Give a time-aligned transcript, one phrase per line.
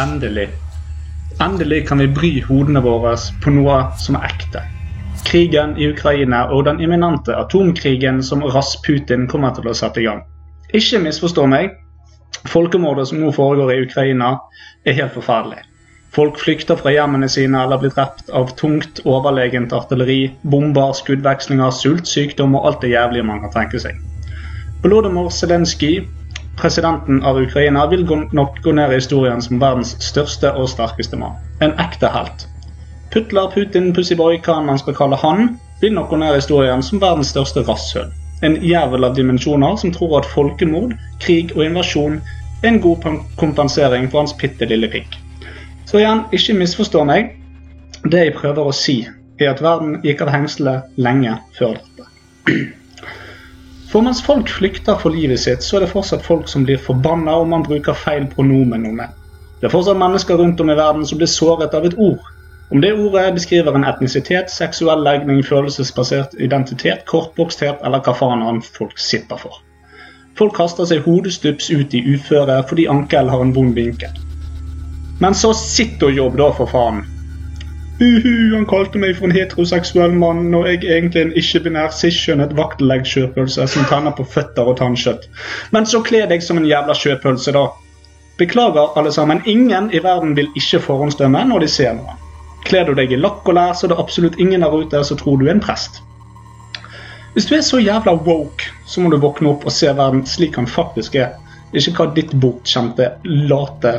[0.00, 0.48] Endelig.
[1.40, 3.12] Endelig kan vi bry hodene våre
[3.44, 4.62] på noe som er ekte.
[5.26, 10.22] Krigen i Ukraina og den imminente atomkrigen som Rasputin kommer til å sette i gang.
[10.72, 11.74] Ikke misforstå meg.
[12.48, 14.38] Folkemordet som nå foregår i Ukraina,
[14.88, 15.66] er helt forferdelig.
[16.16, 22.08] Folk flykter fra hjemmene sine eller blir drept av tungt, overlegent artilleri, bomber, skuddvekslinger, sult,
[22.08, 24.00] sykdom og alt det jævlige man kan tenke seg.
[24.80, 26.00] Volodymyr Zelenskyj
[26.60, 31.38] presidenten av Ukraina vil nok gå ned i historien som verdens største og sterkeste mann.
[31.64, 32.46] En ekte helt.
[33.10, 37.00] Putler, Putin, Pussyboy, hva man skal kalle han, vil nok gå ned i historien som
[37.02, 38.10] verdens største rasshøl.
[38.46, 42.20] En jævel av dimensjoner som tror at folkemord, krig og invasjon
[42.62, 43.08] er en god
[43.40, 45.16] kompensering for hans bitte lille pikk.
[45.88, 47.34] Så igjen, ikke misforstå meg.
[48.04, 49.00] Det jeg prøver å si,
[49.40, 52.70] er at verden gikk av hengselet lenge før dette.
[53.90, 57.34] For mens folk flykter for livet sitt, så er det fortsatt folk som blir forbanna
[57.42, 59.08] om man bruker feil pronomen om det.
[59.60, 62.22] Det er fortsatt mennesker rundt om i verden som blir såret av et ord.
[62.70, 68.68] Om det ordet beskriver en etnisitet, seksuell legning, følelsesbasert identitet, kortboksthet eller hva faen annet
[68.78, 69.58] folk sitter for.
[70.38, 74.14] Folk kaster seg hodestups ut i uføre fordi ankel har en vond vinkel.
[75.20, 77.02] Men så sitt og jobb, da, for faen.
[78.00, 83.66] Uhu, han kalte meg for en heteroseksuell mann når jeg egentlig en ikke-binær cis-skjønnet vaktleggskjøpølse
[83.68, 85.26] som tenner på føtter og tannkjøtt.
[85.74, 87.66] Men så kle deg som en jævla sjøpølse, da.
[88.40, 89.42] Beklager, alle sammen.
[89.44, 92.16] Ingen i verden vil ikke forhåndsdømme når de ser noe.
[92.64, 95.20] Kler du deg i lakk og lær, så det er absolutt ingen der ute som
[95.20, 96.00] tror du er en prest.
[97.34, 100.56] Hvis du er så jævla woke, så må du våkne opp og se verden slik
[100.56, 101.36] han faktisk er.
[101.76, 103.12] Ikke hva ditt bortkjente,
[103.52, 103.92] late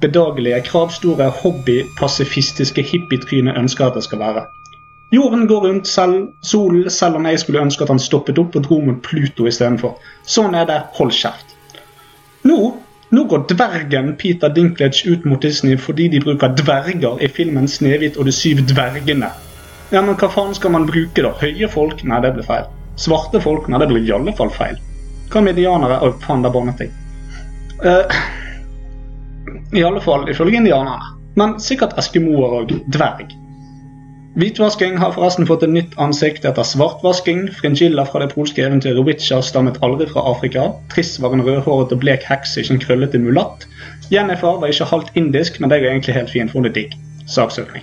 [0.00, 4.46] bedagelige, kravstore, hobbypasifistiske hippietrynet ønsker at det skal være.
[5.12, 8.64] Jorden går rundt selv, solen, selv om jeg skulle ønske at han stoppet opp og
[8.64, 9.96] dro mot Pluto istedenfor.
[10.28, 11.54] Sånn er det, hold kjeft.
[12.44, 12.58] Nå,
[13.10, 18.16] nå går dvergen Peter Dinklage ut mot Disney fordi de bruker dverger i filmen 'Snehvit
[18.16, 19.32] og de syv dvergene'.
[19.90, 21.32] Ja, men hva faen skal man bruke, da?
[21.40, 22.04] Høye folk?
[22.04, 22.68] Nei, det blir feil.
[23.00, 23.68] Svarte folk?
[23.68, 24.76] Nei, det blir i alle fall feil.
[25.32, 26.02] Hva med indianere?
[26.04, 26.92] Å, faen, der bannet jeg.
[27.80, 28.04] Uh,
[29.72, 31.14] i alle fall ifølge indianerne.
[31.38, 33.28] Men sikkert eskimoer og dverg.
[34.38, 37.48] Hvitvasking har forresten fått et nytt ansikt etter svartvasking.
[37.58, 40.68] Fringilla fra det polske eventyret Witcher stammet aldri fra Afrika.
[40.92, 43.66] Triss var en rødhåret og blek heks, ikke en krøllete mulatt.
[44.12, 46.94] Jennifer var ikke halvt indisk, men det går egentlig helt fint, for hun er digg.
[47.26, 47.82] Saksøkning.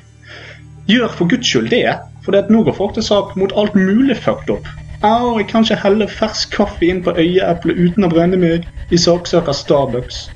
[0.88, 1.84] Gjør for guds skyld det,
[2.24, 4.70] for nå går folk til sak mot alt mulig fucked up.
[5.04, 8.64] Au, jeg kan ikke helle fersk kaffe inn på øyeeplet uten å brenne meg.
[8.90, 10.30] Vi saksøker Starbucks.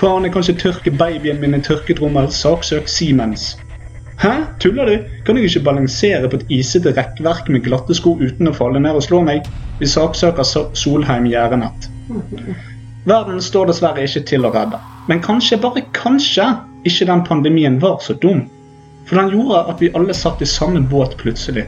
[0.00, 2.30] Faen, jeg kan ikke tørke babyen min i tørketrommel.
[2.32, 3.58] Saksøk Siemens.
[4.22, 4.30] Hæ?
[4.60, 4.94] Tuller du?
[5.26, 8.96] Kan jeg ikke balansere på et isete rekkverk med glatte sko uten å falle ned
[8.96, 9.44] og slå meg?
[9.80, 11.90] Vi saksøker Solheim Gjerdenett.
[13.04, 14.80] Verden står dessverre ikke til å redde.
[15.08, 16.48] Men kanskje, bare kanskje,
[16.88, 18.46] ikke den pandemien var så dum.
[19.04, 21.66] For den gjorde at vi alle satt i samme båt plutselig.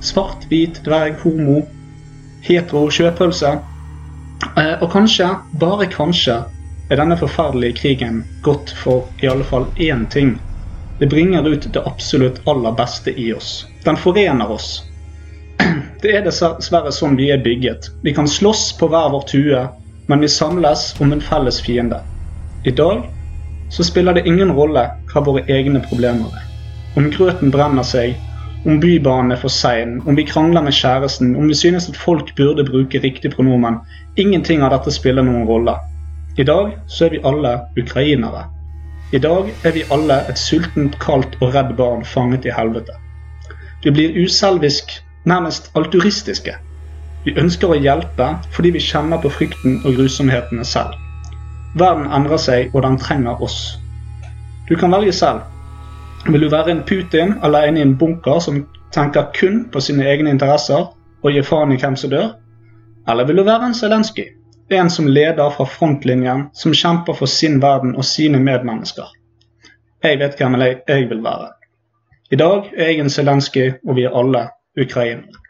[0.00, 1.60] Svart, hvit, dverg, homo,
[2.44, 3.56] hetero, sjøpølse.
[4.56, 6.40] Eh, og kanskje, bare kanskje,
[6.90, 10.36] er denne forferdelige krigen godt for i alle fall én ting.
[10.98, 13.66] Det bringer ut det absolutt aller beste i oss.
[13.84, 14.82] Den forener oss.
[16.02, 17.90] Det er dessverre sånn vi er bygget.
[18.04, 19.62] Vi kan slåss på hver vår tue,
[20.08, 22.00] men vi samles om en felles fiende.
[22.64, 23.02] I dag
[23.72, 26.44] så spiller det ingen rolle hva våre egne problemer er.
[26.96, 28.14] Om grøten brenner seg,
[28.66, 32.32] om bybanen er for sein, om vi krangler med kjæresten, om vi synes at folk
[32.38, 33.80] burde bruke riktig pronomen.
[34.16, 35.76] Ingenting av dette spiller noen rolle.
[36.38, 38.44] I dag så er vi alle ukrainere.
[39.12, 42.92] I dag er vi alle et sultent, kaldt og redd barn fanget i helvete.
[43.84, 44.92] Vi blir uselvisk,
[45.24, 46.52] nærmest alturistiske.
[47.24, 50.92] Vi ønsker å hjelpe fordi vi kjenner på frykten og grusomhetene selv.
[51.80, 53.78] Verden endrer seg, og den trenger oss.
[54.68, 55.40] Du kan velge selv.
[56.28, 60.36] Vil du være en Putin alene i en bunker som tenker kun på sine egne
[60.36, 60.90] interesser
[61.22, 62.34] og gir faen i hvem som dør?
[63.08, 64.35] Eller vil du være en Zelenskyj
[64.68, 69.08] en som leder fra frontlinjen, som kjemper for sin verden og sine medmennesker.
[70.02, 71.52] Jeg vet hvem jeg vil være.
[72.30, 74.48] I dag er jeg en Zelenskyj, og vi er alle
[74.80, 75.45] ukrainere.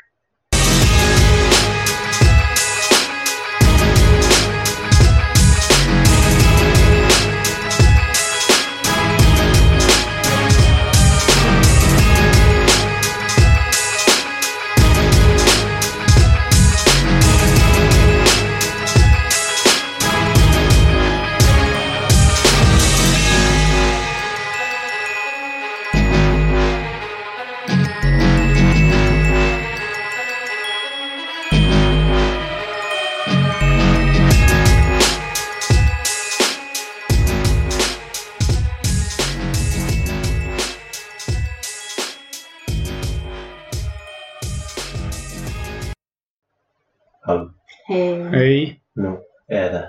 [48.37, 48.81] Hei.
[49.01, 49.11] Nå
[49.49, 49.85] er det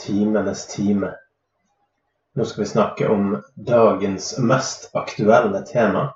[0.00, 1.10] timenes time.
[2.32, 6.06] Nå skal vi snakke om dagens mest aktuelle tema.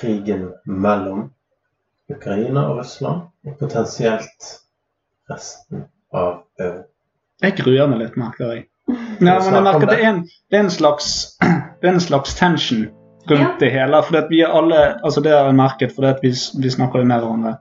[0.00, 1.28] Krigen mellom
[2.10, 4.48] Ukraina og Russland, og potensielt
[5.30, 6.88] resten av Europa.
[7.46, 8.64] Jeg gruer meg litt, merker jeg.
[9.20, 10.18] Ja, men jeg merker det er en,
[10.50, 11.12] det er en, slags,
[11.84, 12.88] det er en slags tension
[13.30, 13.54] rundt Ja.
[13.62, 14.02] det hele.
[14.02, 17.04] For at vi er alle, altså det har jeg merket, for at vi, vi snakker
[17.04, 17.54] jo med hverandre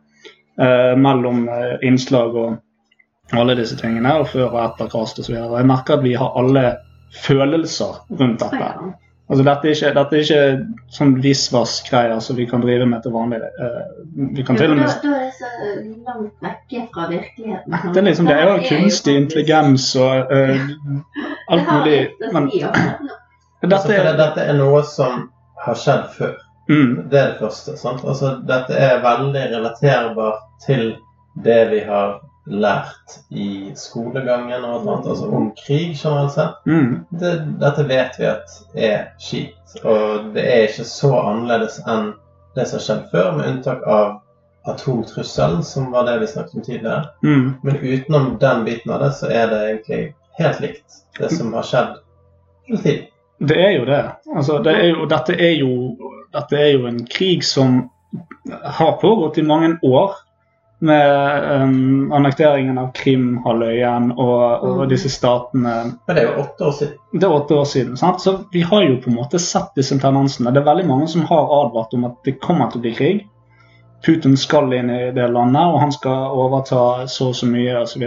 [0.62, 2.58] eh, mellom eh, innslag og
[3.34, 5.34] alle disse tingene, og før og etter kast osv.
[5.36, 6.68] Jeg merker at vi har alle
[7.26, 8.70] følelser rundt dette.
[9.26, 13.14] Altså Dette er ikke, dette er ikke sånn visvas-greier som vi kan drive med til
[13.16, 13.40] vanlig.
[13.42, 13.80] Eh,
[14.38, 15.50] vi kan til og med da er det så
[16.06, 17.78] langt vekke fra virkeligheten.
[17.96, 20.68] Det er liksom det er jo kunstig intelligens og uh,
[21.50, 21.98] alt mulig.
[22.36, 22.52] Men.
[22.54, 25.26] Altså, dette det, er dette er noe som
[25.66, 26.38] har skjedd før.
[26.70, 27.78] Mm, Det er det første.
[27.78, 28.04] sant?
[28.08, 30.96] Altså, dette er veldig relaterbart til
[31.44, 36.60] det vi har lært i skolegangen og annet, altså om krig generelt sett.
[36.66, 37.32] mm, Det,
[37.62, 39.80] dette vet vi at er kjipt.
[39.84, 42.14] og det er ikke så annerledes enn
[42.56, 44.22] det som har skjedd før, med unntak av
[44.66, 47.06] atomtrusselen, som var det vi snakket om tidligere.
[47.24, 47.54] mm.
[47.64, 51.64] Men utenom den biten av det, så er det egentlig helt likt det som har
[51.64, 51.98] skjedd
[52.68, 53.06] hele tiden.
[53.40, 54.04] Det er jo det.
[54.36, 55.98] Altså, det er jo, dette, er jo,
[56.36, 57.90] dette er jo en krig som
[58.78, 60.22] har pågått i mange år.
[60.86, 64.90] Med um, annekteringen av Krimhalvøya og, og Mm.
[64.92, 65.76] disse statene
[66.08, 66.98] Men det er jo åtte år siden.
[67.14, 67.94] Det er åtte år siden.
[67.98, 68.22] Sant?
[68.22, 70.52] Så vi har jo på en måte sett disse tendensene.
[70.52, 73.24] Det er veldig mange som har advart om at det kommer til å bli krig.
[74.06, 78.04] Putin skal inn i det landet, og han skal overta så og så mye osv.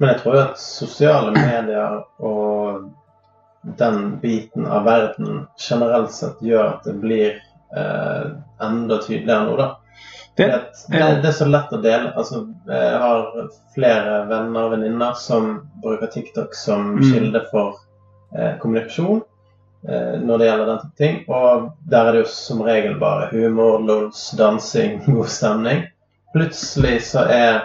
[0.00, 2.88] Men jeg tror jo at sosiale medier og
[3.76, 7.38] den biten av verden generelt sett gjør at det blir
[7.76, 8.26] eh,
[8.66, 9.76] enda tydeligere nå, da.
[10.36, 10.46] Det,
[10.86, 12.12] Fordi at det, det er så lett å dele.
[12.16, 15.50] Altså, jeg har flere venner og venninner som
[15.82, 17.02] bruker TikTok som Mm.
[17.12, 17.74] kilde for
[18.36, 19.20] eh, kommunikasjon
[19.88, 21.18] eh, når det gjelder den type ting.
[21.28, 25.84] Og der er det jo som regel bare humor, lols, dansing, god stemning.
[26.34, 27.60] Plutselig så er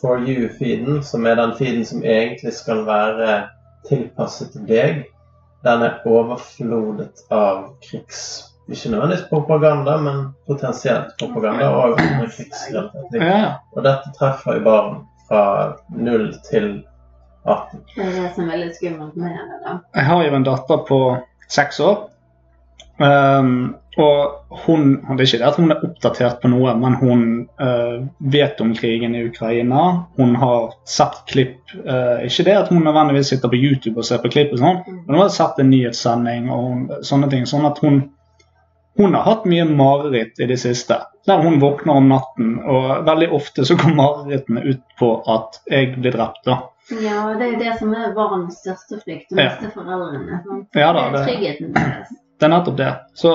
[0.00, 3.48] For you-feeden, som er den feeden som egentlig skal være
[3.88, 5.02] tilpasset deg,
[5.64, 8.49] den er overflodet av krigs...
[8.70, 11.98] Ikke nødvendigvis propaganda, men potensielt propaganda og
[13.14, 15.42] ja, Og dette treffer jo barn fra
[15.90, 16.70] 0 til
[17.44, 17.82] 18.
[17.96, 19.58] Det er det som er litt skummelt med det.
[19.66, 19.76] da.
[19.96, 21.00] jeg har jo en datter på
[21.50, 22.06] seks år.
[23.00, 27.22] Um, og hun Det er ikke det at hun er oppdatert på noe, men hun
[27.62, 30.04] uh, vet om krigen i Ukraina.
[30.16, 34.20] Hun har sett klipp uh, Ikke det at hun nødvendigvis sitter på YouTube og ser
[34.22, 37.48] på klipp, og sånn, men hun har sett en nyhetssending og hun, sånne ting.
[37.48, 38.02] Sånn at hun
[38.98, 40.96] hun har hatt mye mareritt i det siste.
[41.26, 45.94] Der hun våkner om natten, og veldig ofte så går marerittene ut på at jeg
[46.00, 46.42] blir drept.
[46.48, 46.58] da.
[46.90, 49.30] Ja, det er jo det som er barns største frykt.
[49.32, 49.50] Å Ja.
[49.50, 50.40] miste foreldrene.
[50.44, 50.68] sant?
[50.74, 52.08] Ja da, det er tryggheten deres.
[52.40, 52.92] Det er nettopp det.
[53.14, 53.34] Så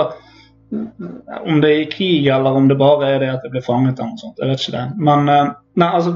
[1.46, 4.00] om det er i krig, eller om det bare er det at jeg blir fanget
[4.00, 4.86] eller noe sånt, jeg vet ikke det.
[5.08, 6.16] Men eh, nei, altså,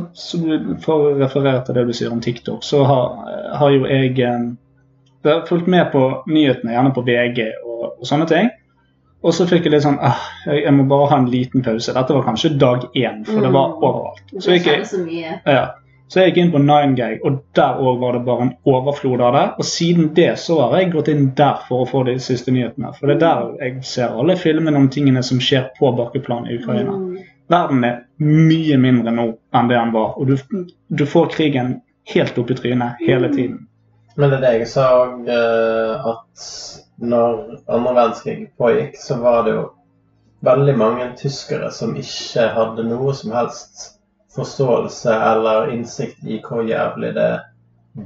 [0.84, 3.06] for å referere til det du sier om TikTok, så har,
[3.62, 4.50] har jo jeg eh,
[5.24, 8.50] jeg har fulgt med på nyhetene, gjerne på VG og, og sånne ting.
[9.22, 11.92] Og så fikk jeg litt sånn ah, jeg, må bare ha en liten pause.
[11.96, 13.84] Dette var kanskje dag én, for det var Mm.
[13.84, 14.24] overalt.
[14.40, 14.86] Så jeg,
[15.46, 15.66] ja.
[16.10, 19.34] Så jeg gikk inn på 9gag, og der òg var det bare en overflod av
[19.36, 19.44] det.
[19.60, 22.94] Og siden det så har jeg gått inn der for å få de siste nyhetene.
[22.98, 26.58] For det er der jeg ser alle filmene om tingene som skjer på bakkeplan i
[26.58, 26.96] Ukraina.
[26.98, 27.20] Mm.
[27.50, 30.16] Verden er mye mindre nå enn det den var.
[30.18, 31.82] Og du, du får krigen
[32.16, 33.68] helt opp i trynet hele tiden.
[34.18, 34.88] Men det er det jeg sa
[36.10, 36.50] at
[37.00, 39.66] når andre verdenskrig pågikk, så var det jo
[40.46, 43.86] veldig mange tyskere som ikke hadde noe som helst
[44.36, 47.32] forståelse eller innsikt i hvor jævlig det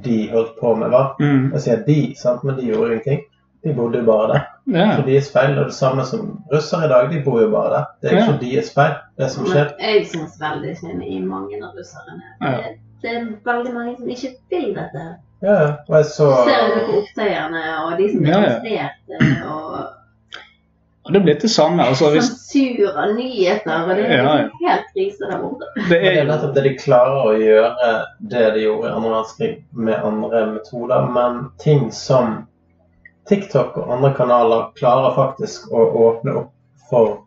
[0.04, 1.16] de holdt på med, var.
[1.20, 1.52] Mm.
[1.54, 2.44] Jeg sier de, sant?
[2.44, 3.26] men de gjorde ingenting.
[3.64, 4.48] De bodde jo bare der.
[4.68, 4.96] Yeah.
[4.96, 5.58] For deres feil.
[5.60, 7.86] Og det samme som russere i dag, de bor jo bare der.
[8.02, 8.42] Det er ikke yeah.
[8.42, 9.70] deres feil, det som skjer.
[9.80, 12.18] Men jeg syns veldig synd i mange av russerne.
[12.42, 12.56] Ja.
[12.58, 12.74] Det,
[13.04, 15.06] det er veldig mange som ikke vil dette.
[15.44, 15.72] Ja, ja.
[15.90, 18.88] og jeg så Ser du på opptøyerne og de som Ja, ja.
[19.52, 19.82] og
[21.04, 21.84] Og det er blitt det samme.
[21.84, 24.36] Altså, hvis, sensur av nyheter, og det er Ja, ja.
[24.46, 25.68] liksom helt krise der borte.
[25.90, 27.90] det er jo nettopp det de klarer å gjøre
[28.32, 31.10] det de gjorde i andre verdenskrig med andre metoder.
[31.18, 32.48] Men ting som
[33.28, 36.54] TikTok og andre kanaler klarer faktisk å åpne opp
[36.90, 37.18] for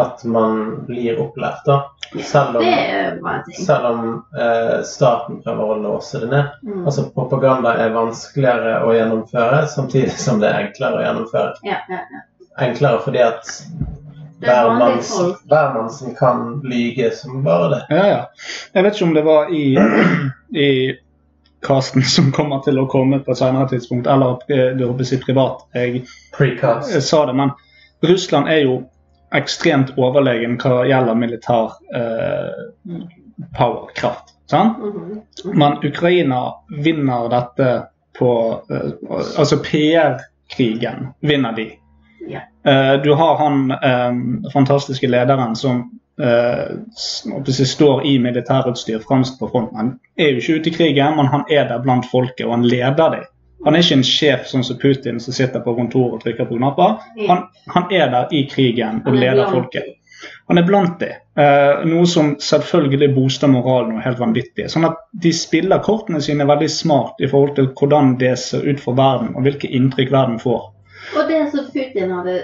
[0.00, 1.60] at man blir opplært.
[1.66, 1.82] da.
[2.18, 3.66] Selv om, Det er bare ting.
[3.66, 6.48] selv om eh, staten prøver å låse det ned.
[6.66, 6.80] Mm.
[6.86, 11.52] Altså Propaganda er vanskeligere å gjennomføre, samtidig som det er enklere å gjennomføre.
[11.68, 12.24] Ja, ja, ja.
[12.66, 13.46] Enklere fordi at
[14.42, 15.40] er Hvermannsen folk.
[15.52, 17.80] hvermannsen kan lyge som bare det.
[17.94, 18.20] Ja, ja.
[18.74, 19.64] Jeg vet ikke om det var i,
[20.56, 20.70] i
[21.62, 25.06] casten som kommer til å komme på et senere tidspunkt, eller du det håper jeg
[25.06, 25.66] å si privat.
[25.76, 27.52] Jeg sa det, men
[28.02, 28.78] Russland er jo
[29.36, 33.00] ekstremt overlegen hva gjelder militær eh,
[33.56, 34.34] powerkraft.
[34.50, 34.78] Sant?
[34.78, 35.20] Mhm.
[35.54, 37.68] Men Ukraina vinner dette
[38.18, 38.32] på
[38.70, 38.90] eh,
[39.38, 41.70] Altså PR-krigen vinner de.
[42.66, 44.12] Eh, du har han eh,
[44.52, 46.76] fantastiske lederen som eh,
[47.64, 49.76] står i militærutstyr fremst på fronten.
[49.76, 52.66] Han er jo ikke ute i krigen, men han er der blant folket, og han
[52.68, 53.29] leder dem.
[53.64, 56.56] Han er ikke en sjef sånn som Putin som sitter på kontoret og trykker på
[56.56, 57.00] knapper.
[57.28, 57.42] Han,
[57.74, 59.96] han er der i krigen og er leder folket.
[60.48, 61.10] Han er blant de.
[61.40, 64.66] Eh, noe som selvfølgelig booster moralen og er helt vanvittig.
[64.72, 68.82] Sånn at de spiller kortene sine veldig smart i forhold til hvordan det ser ut
[68.82, 70.64] for verden, og hvilke inntrykk verden får.
[71.16, 72.36] Og det som Putin hadde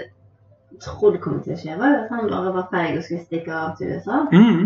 [0.83, 3.53] trodd kom til å skje, var jo at han bare var feig og skulle stikke
[3.53, 4.23] av til USA.
[4.31, 4.63] Mm.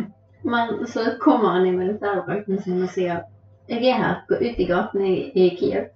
[0.51, 3.24] Men så kommer han i militærdrakten sin og sier
[3.72, 5.91] jeg er her, gå ut i gatene i Kiev.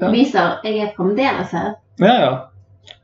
[0.00, 0.10] Ja.
[0.12, 1.74] Viser jeg er fremdeles her.
[2.02, 2.32] Ja, ja.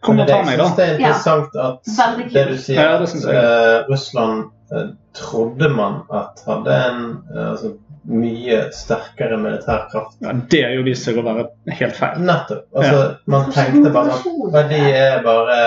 [0.03, 0.67] Kom og ta meg, da.
[0.77, 1.87] det er interessant at
[2.33, 7.01] det du sier, Ja, det at uh, eh, Russland uh, trodde man at hadde en
[7.33, 7.73] uh, altså,
[8.11, 10.19] mye sterkere militær kraft.
[10.23, 11.49] Ja, det har jo vist seg å være
[11.79, 12.23] helt feil.
[12.27, 12.65] Nettopp.
[12.75, 15.59] Altså, Man tenkte bare at de er bare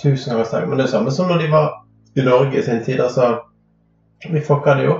[0.00, 0.70] tusen ganger sterkere.
[0.70, 1.70] Men det er det samme som når de var
[2.16, 3.00] i Norge i sin tid.
[3.02, 3.32] altså,
[4.30, 4.98] Vi fucka det jo.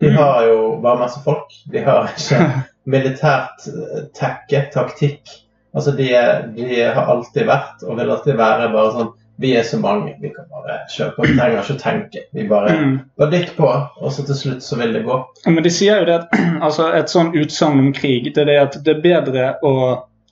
[0.00, 0.16] De Mm.
[0.16, 1.54] har jo bare masse folk.
[1.72, 2.42] De har ikke
[2.86, 5.36] militært eh, tekke, taktikk.
[5.76, 6.08] Altså, de,
[6.56, 10.30] de har alltid vært, og vil alltid være, bare sånn Vi er så mange, vi
[10.32, 11.24] kan bare kjøre på.
[11.28, 12.20] Vi trenger ikke å tenke.
[12.32, 12.94] Vi bare Mm.
[13.20, 13.66] bare dytt på,
[14.00, 15.18] og så til slutt så vil det gå.
[15.46, 18.56] Men de sier jo det at altså et sånn utsagn om krig, det er det
[18.62, 19.74] at det er bedre å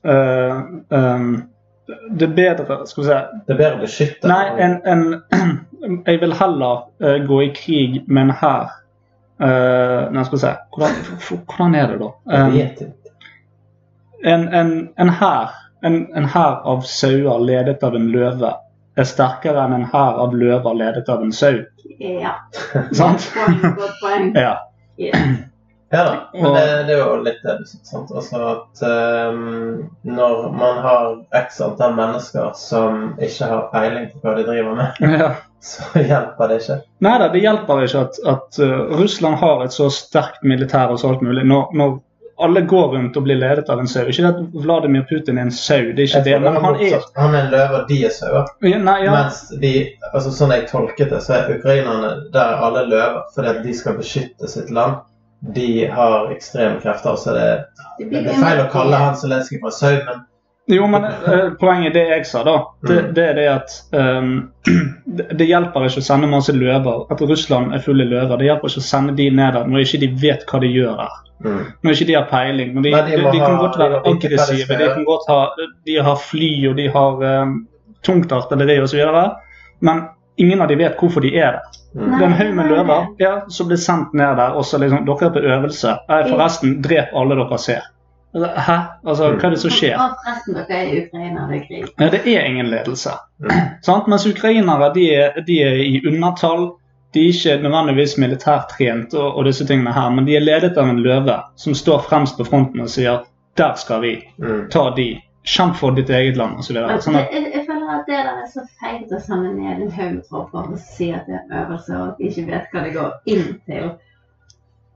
[0.06, 1.34] øh, øhm,
[2.16, 3.18] Det er bedre Skal vi si.
[3.46, 4.28] Det er bedre å beskytte.
[4.28, 5.04] Nei, en, en,
[6.08, 8.72] jeg vil heller øh, gå i krig med en hær
[9.42, 10.94] øh, Nei, skal vi se hvordan,
[11.46, 12.10] hvordan er det, da?
[12.46, 12.56] Um,
[14.24, 18.52] en en- en hær en, en hær av sauer ledet av en løve
[18.96, 21.58] er sterkere enn en hær av løver ledet av en sau.
[22.00, 22.34] Ja.
[22.92, 23.26] Sant?
[23.34, 23.74] Godt poeng.
[23.76, 24.30] Godt poeng.
[24.36, 24.54] Ja.
[25.94, 27.82] Ja da, men det, det er jo litt det du sier.
[27.86, 28.08] sant?
[28.10, 31.10] Altså at um, når man har
[31.44, 35.28] x antall mennesker som ikke har peiling på hva de driver med, ja.
[35.70, 36.80] så hjelper det ikke.
[37.06, 40.98] Nei da, det hjelper ikke at, at uh, Russland har et så sterkt militær og
[40.98, 41.46] så alt mulig.
[41.46, 41.94] Når, når
[42.42, 44.08] alle går rundt og blir ledet av en sau.
[44.10, 46.36] Ikke at Vladimir Putin er en sau, det er ikke det.
[46.42, 48.50] Men han er han er en løve, og de er sauer.
[48.66, 49.14] ja, Nei, ja.
[49.14, 49.74] Mens de,
[50.12, 54.50] altså sånn jeg tolket det, så er ukrainerne der alle løver fordi de skal beskytte
[54.50, 55.04] sitt land.
[55.54, 57.16] De har ekstreme krefter.
[57.16, 57.64] så det,
[57.98, 60.22] Det det er feil å kalle han Zelenskyj for sau, men
[60.66, 62.54] Jo, men eh, poenget det jeg sa, da,
[62.88, 63.08] det, Mm.
[63.14, 64.30] det er det at um,
[65.04, 67.02] det, det hjelper ikke å sende masse løver.
[67.12, 68.38] At Russland er full av løver.
[68.40, 70.96] Det hjelper ikke å sende de ned der når ikke de vet hva de gjør
[71.02, 71.18] der.
[71.44, 71.60] mm.
[71.84, 72.72] Når ikke de har peiling.
[72.74, 75.38] Når de, Men de de, de kan ha- godt være aggressive, de kan godt ha,
[75.84, 77.54] de har fly og de har um,
[78.02, 79.04] tungt artilleri osv.
[79.80, 80.06] Men
[80.38, 81.83] ingen av de vet hvorfor de er der.
[81.94, 82.12] Mm.
[82.18, 85.04] Det er en haug med løver ja, som blir sendt ned der, og så liksom
[85.06, 85.96] Dere er på øvelse.
[86.08, 87.82] Nei, forresten, drep alle dere ser.
[88.34, 88.78] Altså, Hæ?
[89.06, 89.98] Altså, hva er det som skjer?
[90.00, 91.84] Forresten, dere er i Ukraina, det er krig.
[92.00, 93.10] Ja, det er ingen ledelse.
[93.38, 93.50] Mm.
[93.86, 94.08] Sant?
[94.10, 96.72] Mens ukrainere de er, de er i undertall.
[97.14, 100.88] De er ikke nødvendigvis militærtrent og, og disse tingene her, men de er ledet av
[100.90, 103.22] en løve som står fremst på fronten og sier
[103.56, 104.70] 'der skal vi', Mm.
[104.70, 106.76] ta de, kjemp for ditt eget land osv.
[106.80, 109.82] Men Sånn at, jeg, jeg føler at det der er så feigt å samle ned
[109.84, 112.46] en haug med tropper og si at det er en øvelse, og at de ikke
[112.48, 113.90] vet hva det går inn til.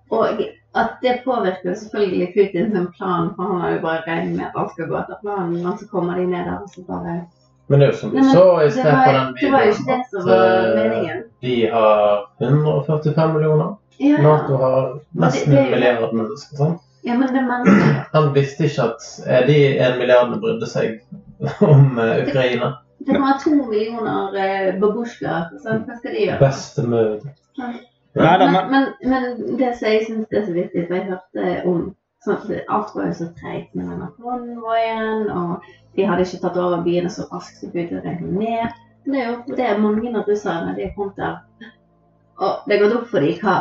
[0.09, 0.41] Og
[0.79, 4.57] at det påvirker selvfølgelig Putin sin plan, for han har jo bare regnet med at
[4.57, 7.19] alt skal gå etter planen, men så kommer de ned der og så bare
[7.69, 11.23] Men det er jo som du så i det sted på den var at, eh,
[11.45, 13.75] de har 145 millioner.
[13.99, 16.57] Ja, Nato har nesten en milliard mennesker.
[16.57, 16.88] sant?
[17.07, 18.05] Ja men det er.
[18.13, 21.01] Han visste ikke at eh, de en milliardene brydde seg
[21.73, 22.73] om uh, Ukraina.
[22.99, 26.41] Det kommer to millioner eh, babusjkaer, så hva skal de gjøre?
[26.43, 27.21] Bestemor.
[27.57, 27.71] da,
[28.15, 31.83] Men, men men, men det som jeg syns er så viktig, for jeg hørte om
[32.27, 36.83] sånn Alt var jo så treigt med denne konvoien, og de hadde ikke tatt over
[36.87, 38.79] byene så raskt som Putin regnet med.
[39.05, 41.39] Men Det er jo det er mange av russerne de har kommet der,
[42.39, 43.57] og det har gått opp for dem hva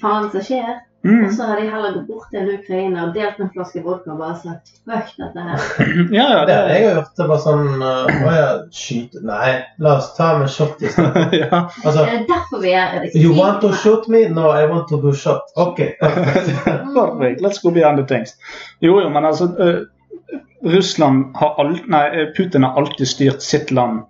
[0.00, 0.82] faen som skjer.
[1.04, 4.12] Mm, Og så har de heller gått bort til en ukrainer, delt en flaske vodka
[4.14, 5.64] og bare sagt fuck dette her.
[6.18, 7.12] Ja, ja, Det har jeg gjort.
[7.20, 9.50] Det var sånn eh, Å ja, skyte Nei,
[9.84, 11.36] la oss ta med shot i stedet.
[11.44, 11.64] ja.
[11.84, 14.26] Altså Er det derfor vi er det You want to shoot me?
[14.28, 15.52] No, I want to do shot.
[15.56, 15.80] OK.
[16.00, 17.40] Perfect.
[17.40, 18.36] Let's go behind the things.
[18.80, 19.84] Jo, jo, men altså uh,
[20.64, 24.04] Russland har alt, nei, eh, Putin har alltid styrt sitt land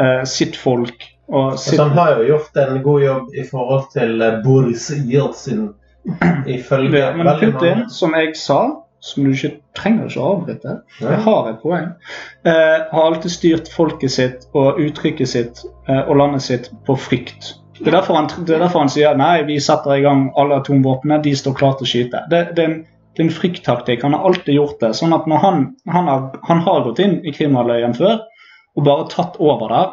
[0.00, 3.90] uh, sitt folk og sitt Så han har jo gjort en god jobb i forhold
[3.92, 5.68] til Boris Jeltsin,
[6.46, 8.60] ifølge Men Putin, som jeg sa,
[9.00, 11.88] som du ikke trenger ikke å avbryte, jeg har et poeng,
[12.44, 17.54] eh, har alltid styrt folket sitt og uttrykket sitt eh, og landet sitt på frykt.
[17.80, 20.58] Det er, derfor han, det er derfor han sier nei, vi setter i gang alle
[20.60, 22.24] atomvåpnene, de står klare til å skyte.
[22.28, 22.82] Det, det, er en,
[23.16, 24.04] det er en frykttaktikk.
[24.04, 24.90] Han har alltid gjort det.
[24.98, 28.18] sånn at når han, han, har, han har gått inn i Krimhalvøya før
[28.76, 29.88] og bare tatt over der.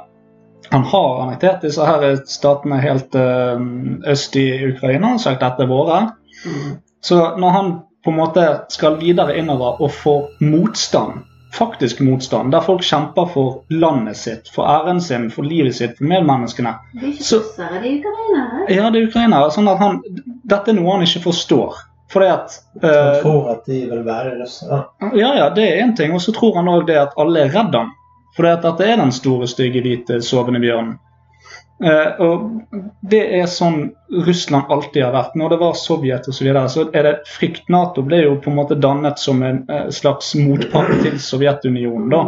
[0.71, 3.61] Han har annektert disse her statene helt eh,
[4.11, 6.01] øst i Ukraina og sagt dette er våre.
[6.45, 6.75] Mm.
[7.01, 7.71] Så når han
[8.03, 11.23] på en måte skal videre innover og få motstand,
[11.55, 16.05] faktisk motstand, der folk kjemper for landet sitt, for æren sin, for livet sitt, for
[16.11, 18.65] medmenneskene Det er ikke Så- russere, de er ukrainere.
[18.75, 19.51] Ja, det er ukrainere.
[19.51, 20.01] sånn at han,
[20.47, 21.79] Dette er noe han ikke forstår.
[22.11, 24.83] Fordi at Han eh, tror at de vil være russere.
[25.15, 26.13] Ja, ja, det er én ting.
[26.13, 27.89] Og så tror han òg det at alle er redd han.
[28.37, 30.97] Fordi at dette er den store, stygge, hvite, sovende bjørnen.
[31.83, 32.45] Eh, og
[33.05, 33.91] det er sånn
[34.25, 35.35] Russland alltid har vært.
[35.37, 37.67] Når det var Sovjet osv., så, videre, så er det frykt.
[37.73, 42.09] Nato ble jo på en måte dannet som en eh, slags motpart til Sovjetunionen.
[42.13, 42.23] da.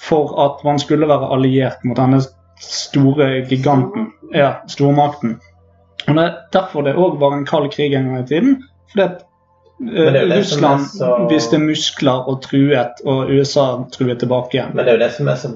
[0.00, 2.20] For at man skulle være alliert mot denne
[2.60, 4.10] store giganten.
[4.36, 5.38] Ja, stormakten.
[6.08, 8.60] Og det er derfor det òg var en kald krig en gang i tiden.
[8.92, 9.26] Fordi at
[9.80, 14.66] det det Russland så- viste muskler og truet, og USA truet tilbake.
[14.74, 15.52] Men det er jo det som er så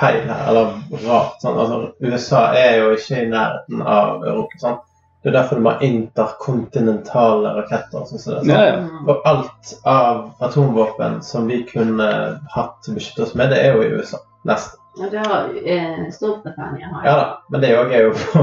[0.00, 0.72] feil her, eller
[1.06, 1.40] rart.
[1.42, 1.58] Sånn.
[1.58, 4.62] Altså, USA er jo ikke i nærheten av Europa.
[4.62, 4.78] Sånn.
[5.22, 8.06] Det er derfor de har interkontinentale raketter.
[8.08, 8.52] Sånn det.
[8.52, 9.04] Ja, ja.
[9.06, 12.10] For alt av atomvåpen som vi kunne
[12.54, 14.22] hatt til å beskytte oss med, det er jo i USA.
[14.48, 14.79] Nesten.
[14.98, 17.26] Og det har eh, Storbritannia har Ja da.
[17.50, 18.42] Men det òg er jo på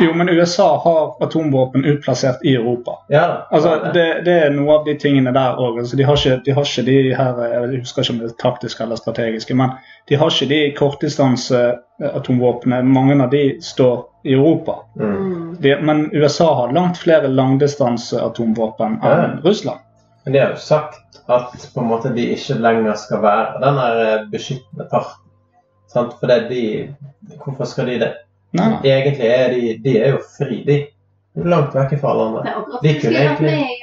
[0.00, 2.92] Jo, men USA har atomvåpen utplassert i Europa.
[3.10, 3.34] Ja da.
[3.50, 5.78] Altså, Ja, det, det er noe av de tingene der òg.
[5.82, 7.34] Altså, de, har ikke- de har ikke de her
[7.72, 9.70] Jeg husker ikke om det er taktiske eller strategiske, men
[10.08, 12.82] de har ikke de kortdistanseatomvåpnene.
[12.82, 14.74] Mange av de står i Europa.
[15.00, 15.56] Mm.
[15.60, 19.30] De, men USA har langt flere langdistanseatomvåpen enn Ja.
[19.44, 19.78] Russland.
[20.24, 20.94] Men de har jo sagt
[21.28, 25.22] at på en måte de ikke lenger skal være den eh, beskyttende parten.
[25.92, 26.14] Sant?
[26.20, 26.62] For det er de
[27.42, 28.12] Hvorfor skal de det?
[28.56, 28.70] Nei.
[28.84, 30.78] Egentlig er de, de er jo fri, de.
[31.44, 32.42] Langt vekk fra alle andre.
[32.44, 33.76] Det er akkurat De kunne egentlig-.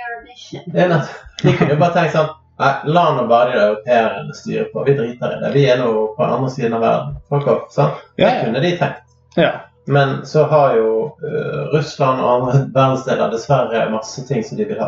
[1.44, 4.84] De kunne jo bare tenkt sånn Nei, la nå bare de europeerne styre på.
[4.88, 5.50] Vi driter i det.
[5.52, 7.18] Vi er nå på den andre siden av verden.
[7.30, 7.98] Folk opp, Sant?
[8.16, 9.02] Det kunne de tenkt.
[9.36, 9.50] Ja.
[9.92, 14.80] Men så har jo uh, Russland og andre verdensdeler dessverre masse ting som de vil
[14.80, 14.88] ha.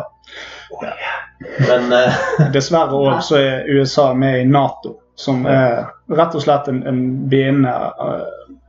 [1.68, 2.24] Men uh,
[2.56, 7.00] Dessverre òg så er USA med i Nato, som er rett og slett en, en
[7.30, 8.26] bindende eh,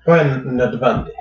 [0.10, 1.14] og en nødvendig.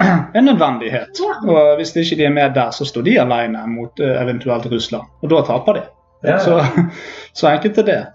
[0.34, 1.20] en nødvendighet.
[1.22, 1.34] Ja.
[1.50, 5.08] Og hvis ikke de er med der, så står de alene mot eh, eventuelt Russland.
[5.22, 5.84] Og da taper de.
[6.22, 6.60] Ja, Så,
[7.38, 8.06] så enkelt er det.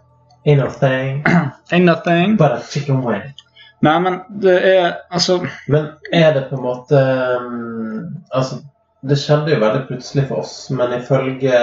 [0.47, 1.23] Ain't no thing
[1.71, 2.38] Ain't nothing.
[2.38, 3.21] but a chicken wing.
[3.81, 6.97] Nei, men det er altså Men er det på en måte
[7.38, 8.55] um, Altså,
[9.01, 11.53] det skjedde jo veldig plutselig for oss, men ifølge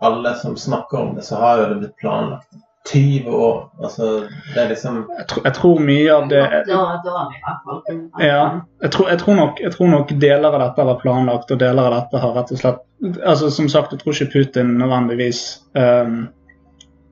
[0.00, 2.48] alle som snakker om det, så har jo det blitt planlagt
[2.92, 3.70] 20 år.
[3.82, 7.24] Altså, det er liksom Jeg, tror- jeg tror mye av det Da, da
[7.64, 11.50] fall Ja, jeg tror, jeg, tror nok, jeg tror nok deler av dette var planlagt,
[11.50, 12.84] og deler av dette har rett og slett
[13.24, 15.42] altså Som sagt, jeg tror ikke Putin nødvendigvis
[15.78, 16.28] um,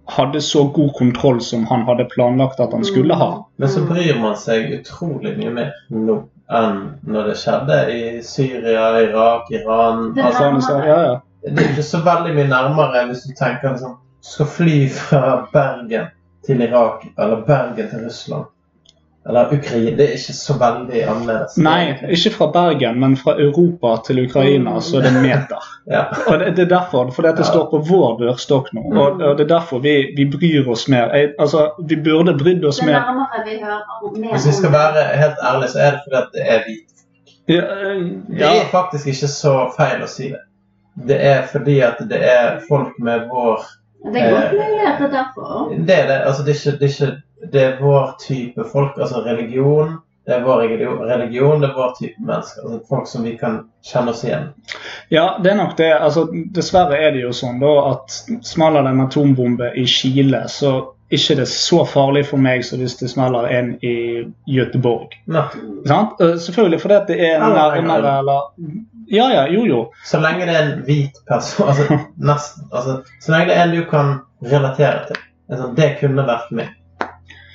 [0.09, 3.31] hadde så god kontroll som han hadde planlagt at han skulle ha.
[3.59, 6.21] Men så bryr man seg utrolig mye mer nå
[6.55, 6.77] enn
[7.11, 11.17] når det skjedde i Syria, Irak, Iran Det altså, Afghanistan, ja, ja.
[11.47, 13.83] Det er ikke så veldig mye nærmere hvis du tenker Du
[14.27, 16.07] skal fly fra Bergen
[16.47, 18.45] til Irak eller Bergen til Russland.
[19.29, 19.91] Eller Ukraina.
[19.99, 21.57] Det er ikke så veldig annerledes.
[21.59, 25.65] Nei, ikke fra Bergen, men fra Europa til Ukraina, så er det meter.
[25.91, 26.01] Ja.
[26.27, 27.51] Og det, det er derfor, fordi at det Ja.
[27.53, 28.81] står på vår dørstokk nå.
[28.99, 31.13] Og, og det er derfor vi, vi bryr oss mer.
[31.15, 33.01] Jeg, altså, Vi burde brydd oss Det mer.
[33.07, 36.29] nærmere vi hører mer Hvis vi skal være helt ærlige, så er det fordi at
[36.35, 37.05] det er hvit.
[37.49, 37.61] Ja,
[38.51, 40.43] Det er faktisk ikke så feil å si det.
[41.09, 43.63] Det er fordi at det er folk med vår
[44.05, 45.69] Det er godt Eh, mulig at det er derfor.
[45.87, 46.19] Det er det.
[46.27, 48.99] Altså, det er ikke, det er ikke Det er vår type folk.
[49.01, 49.97] Altså religion.
[50.27, 52.63] Det er vår religion, religion det er vår type mennesker.
[52.65, 54.49] Altså, folk som vi kan kjenne oss igjen.
[55.11, 55.93] ja, det er nok det.
[56.01, 58.11] Altså, dessverre er det jo sånn da at
[58.43, 60.73] smeller det en atombombe i Chile, så
[61.11, 65.15] ikke det er så farlig for meg som hvis det smeller en i Göteborg.
[65.87, 66.19] Sant?
[66.21, 68.41] Eh, Selvfølgelig fordi det er nærmere eller
[69.09, 69.81] Ja, ja, jo, jo.
[70.05, 71.99] Så lenge det er en hvit person altså,
[72.31, 75.23] nesten, altså, Så lenge det er en du kan relatere til.
[75.47, 76.73] Det Sånn, det kunne vært meg.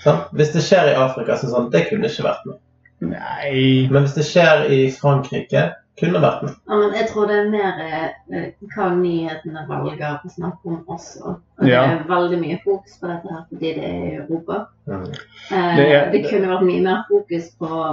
[0.05, 0.21] Sånn?
[0.31, 2.59] Hvis det skjer i Afrika, så det sånn Det kunne ikke vært meg.
[3.01, 5.63] Nei Men hvis det skjer i Frankrike,
[5.99, 6.53] kunne vært meg.
[6.69, 11.35] Ja, men jeg tror det er mer eh, hva nyhetene valger å snakke om også.
[11.59, 11.81] Og Ja.
[11.83, 14.61] Det er veldig mye fokus på dette her fordi det er i Europa.
[14.87, 15.03] Mm.
[15.03, 17.83] Eh, Det det, er- kunne vært mye mer fokus på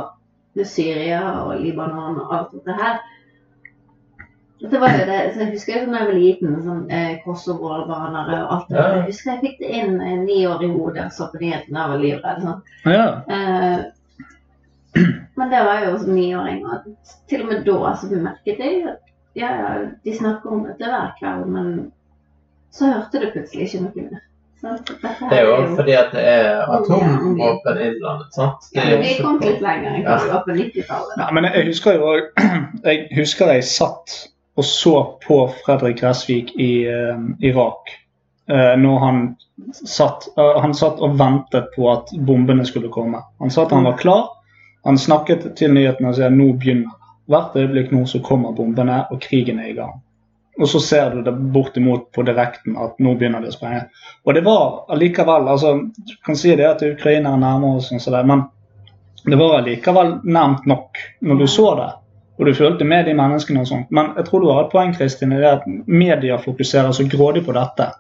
[0.65, 2.99] Syria og Libanon og alt dette her.
[4.61, 8.39] Det var jo det, så Jeg husker jo da jeg var liten, sånn eh, Kosovo-albanere
[8.45, 8.87] og alt det Ja.
[8.97, 11.85] Jeg husker jeg fikk det inn eh, ni år i hodet og så på nyhetene
[11.85, 12.41] og var livredd.
[12.43, 12.63] Sånn.
[12.91, 13.07] Ja.
[13.29, 13.79] Eh,
[15.39, 16.89] men det var jo også niåring, og
[17.31, 19.05] til og med da så bemerket jeg at
[19.39, 21.69] ja, ja, de snakker om dette hver kveld, men
[22.75, 24.25] så hørte du plutselig ikke noe mer.
[24.59, 27.13] Det er jo fordi at det er om igjen.
[27.13, 28.67] atomvåpen innblandet, sant?
[28.75, 30.41] Det er ja, Vi kom litt lenger enn Ja.
[30.43, 31.15] på 90-tallet.
[31.21, 32.17] Nei, men jeg husker jo
[32.89, 34.17] Jeg husker jeg satt
[34.59, 37.19] og så på Fredrik Gressvik i eh,
[37.51, 37.79] Irak.
[38.51, 39.37] eh, når han
[39.87, 43.21] satt, eh, han satt og ventet på at bombene skulle komme.
[43.39, 44.25] Han sa at han var klar.
[44.85, 47.13] Han snakket til nyhetene og sa nå begynner det.
[47.29, 50.01] Hvert øyeblikk nå så kommer bombene, og krigen er i gang.
[50.59, 53.85] Og så ser du det bortimot på direkten at nå begynner det å sprenge.
[54.27, 58.27] Og det var allikevel altså, Du kan si det at Ukraina er nærmere oss, sånn
[58.27, 58.43] men
[59.23, 61.91] det var allikevel nærmt nok når du så det.
[62.39, 63.91] Og du følte med de menneskene og sånt.
[63.91, 67.45] Men jeg tror du har et poeng, Kristin, i det at media fokuserer så grådig
[67.47, 67.91] på dette.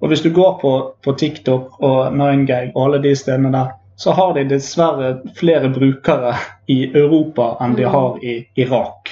[0.00, 0.72] Og hvis du går på,
[1.04, 6.36] på TikTok og 9gag og alle de stedene der, så har de dessverre flere brukere
[6.70, 9.10] i Europa enn de har i Irak.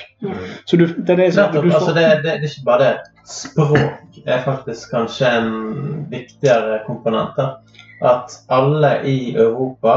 [0.64, 1.64] Så du, det er det som Nettopp.
[1.64, 2.92] du Altså, det, det, det er ikke bare det.
[3.26, 5.50] Språk er faktisk kanskje en
[6.12, 7.40] viktigere komponent.
[8.04, 9.96] At alle i Europa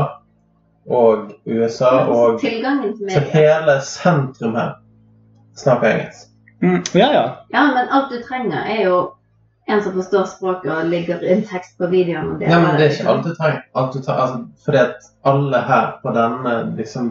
[0.88, 4.72] og USA og Tilgangen til så hele sentrum her
[5.58, 6.28] snakker engelsk.
[6.62, 7.24] mm, Ja, ja.
[7.54, 9.10] Ja, men alt du trenger, er jo
[9.70, 12.32] en som forstår språket og legger inn tekst på videoen.
[12.36, 13.06] Og Ja, men det er liksom.
[13.06, 13.62] ikke alt du trenger.
[13.76, 17.10] Alt du trenger altså, fordi at alle her på denne liksom,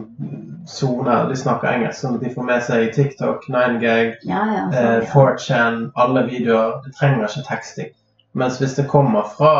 [0.67, 4.73] sona de snakker engelsk, sånn at de får med seg TikTok, 9gag, Ja, ja, eh,
[4.73, 5.13] sånn, ja.
[5.13, 6.81] 4chan, alle videoer.
[6.85, 7.93] Du trenger ikke teksting.
[8.33, 9.53] Mens hvis det kommer fra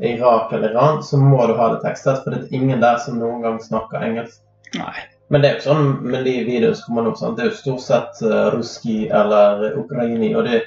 [0.00, 3.18] Irak eller Iran, så må du ha det tekstet, for det er ingen der som
[3.20, 4.40] noen gang snakker engelsk.
[4.78, 5.06] Nei.
[5.30, 7.58] Men det er jo sånn med de videoene som kommer nå, sånn, det er jo
[7.58, 10.62] stort sett uh, ruski eller ukraini, og det,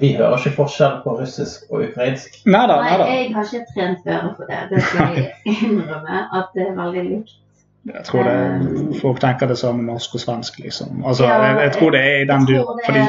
[0.00, 2.42] vi hører ikke forskjell på russisk og ukrainsk.
[2.44, 2.80] Nei da.
[2.82, 4.60] Nei, jeg har ikke trent øre for det.
[4.72, 7.38] Det skal jeg innrømme at det er veldig likt.
[7.82, 11.00] Jeg tror det, folk tenker det samme norsk og svensk, liksom.
[11.02, 12.82] Altså, Ja, jeg, jeg tror det er i den duren.
[12.86, 13.00] Fordi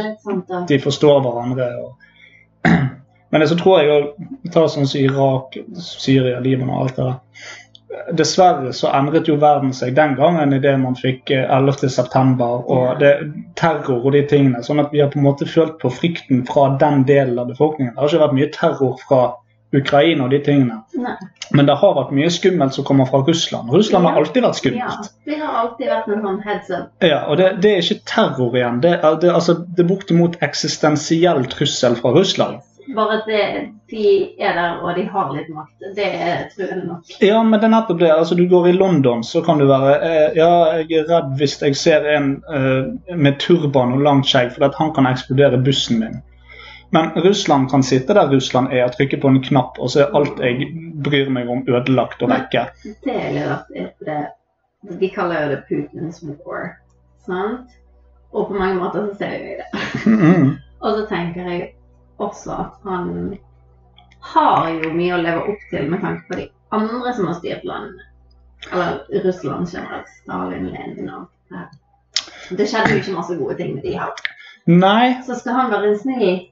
[0.49, 0.61] da.
[0.69, 1.67] de forstår hverandre.
[1.83, 2.71] Og
[3.33, 4.01] Men så tror jeg
[4.43, 7.21] vi ta sånn som Irak, Syria, Libanon og alt det der.
[8.17, 12.45] Dessverre så endret jo verden seg den gangen idet man fikk eh, 11.9.
[12.45, 13.11] og det,
[13.57, 14.61] terror og de tingene.
[14.65, 17.95] Sånn at vi har på en måte følt på frykten fra den delen av befolkningen.
[17.95, 19.21] Det har ikke vært mye terror fra
[19.73, 20.83] Ukraina og de tingene.
[21.01, 21.15] Nei.
[21.53, 23.71] Men det har vært mye skummelt som kommer fra Russland.
[23.73, 25.09] Russland har alltid vært skummelt.
[25.09, 26.91] Ja, det har alltid vært noen sånn heads up.
[27.05, 28.83] Ja, og det, det er ikke terror igjen.
[28.85, 32.61] Det er, det, altså, det bortimot eksistensiell trussel fra Russland.
[32.95, 33.43] Bare at det,
[33.91, 34.07] de
[34.39, 35.85] er der og de har litt makt.
[35.95, 37.13] Det er truende nok.
[37.23, 38.11] Ja, men det er nettopp det.
[38.11, 40.49] Altså, Du går i London, så kan du være eh, Ja,
[40.81, 44.77] jeg er redd hvis jeg ser en eh, med turban og langt skjegg, for at
[44.79, 46.21] han kan eksplodere bussen min.
[46.93, 50.17] Men Russland kan sitte der Russland er, og trykke på en knapp, og så er
[50.17, 50.67] alt jeg
[51.03, 52.67] bryr meg om, ødelagt og vekke.
[52.83, 54.19] Det er litt artig, det
[54.99, 56.75] De kaller jo det Putins war.
[57.25, 57.71] Sant?
[58.33, 59.67] Og på mange måter så ser vi det.
[60.05, 60.51] Mm.
[60.83, 61.67] Og så tenker jeg
[62.21, 63.37] også at han
[64.33, 67.65] har jo mye å leve opp til med tanke på de andre som har styrt
[67.67, 68.09] landene.
[68.71, 70.07] Eller Russland generelt.
[70.23, 71.79] Stalin, Lenin og alt
[72.57, 72.67] det.
[72.67, 74.11] Skjedde jo ikke masse gode ting med de her.
[74.65, 76.49] Nei, Så skal han være en snill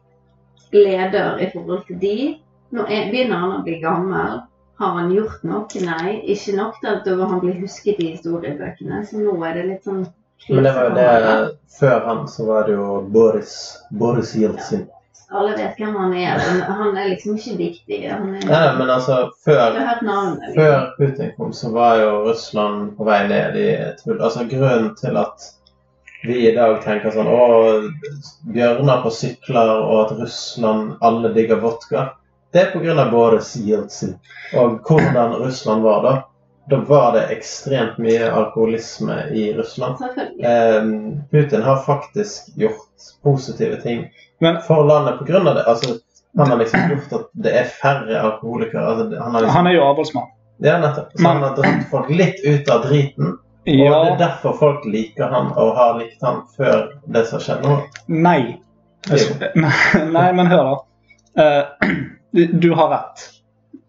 [0.72, 2.16] leder i forhold til de.
[2.72, 4.42] Nå er, begynner han å bli gammel.
[4.82, 5.84] Har han gjort noe?
[5.86, 6.20] Nei.
[6.34, 9.04] Ikke nok til at da han blir husket i historiebøkene.
[9.08, 10.06] Så nå er det litt sånn
[10.50, 11.52] Men det var jo det.
[11.80, 13.54] Før han så var det jo Boris
[13.92, 14.88] Boris Jeltsin.
[15.32, 18.00] Alle vet hvem han er, men han er liksom ikke viktig.
[18.12, 20.42] Han er, Nei, men altså, før navnet.
[20.42, 20.58] liksom.
[20.58, 24.20] Før Putin kom, så var jo Russland på vei ned i et hull.
[24.20, 25.46] Altså Grunnen til at
[26.28, 27.46] vi i dag tenker sånn Å,
[28.54, 32.10] bjørner på sykler, og at Russland alle digger vodka,
[32.52, 33.06] det er pga.
[33.12, 34.18] både Jeltsin.
[34.60, 36.14] Og hvordan Russland var da.
[36.70, 39.96] Da var det ekstremt mye alkoholisme i Russland.
[40.44, 40.84] Eh,
[41.32, 44.06] Putin har faktisk gjort positive ting
[44.42, 45.44] Men- for landet pga.
[45.54, 45.64] det.
[45.68, 46.00] Altså,
[46.38, 48.86] han har liksom gjort at det er færre alkoholikere.
[48.86, 50.30] Altså, han liksom han er jo avholdsmann.
[50.64, 51.12] ja, nettopp.
[51.16, 53.38] Så han har dratt folk litt ut av driten.
[53.62, 57.66] Og det er derfor folk liker han og har likt han før det som skjedd
[57.66, 57.78] nå.
[58.08, 58.58] nei.
[59.58, 61.44] Nei, men hør, da.
[61.44, 61.90] Eh,
[62.32, 63.24] du, du har rett.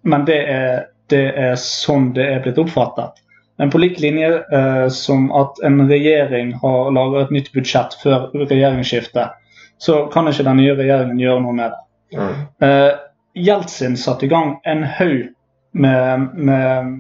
[0.03, 3.21] Men det er, det er sånn det er blitt oppfattet.
[3.61, 8.31] Men på lik linje eh, som at en regjering har laget et nytt budsjett før
[8.41, 9.37] regjeringsskiftet,
[9.83, 12.19] så kan ikke den nye regjeringen gjøre noe med det.
[12.19, 12.35] Mm.
[12.63, 12.93] Uh,
[13.35, 15.31] Jeltsin satte i gang en haug
[15.73, 16.93] med, med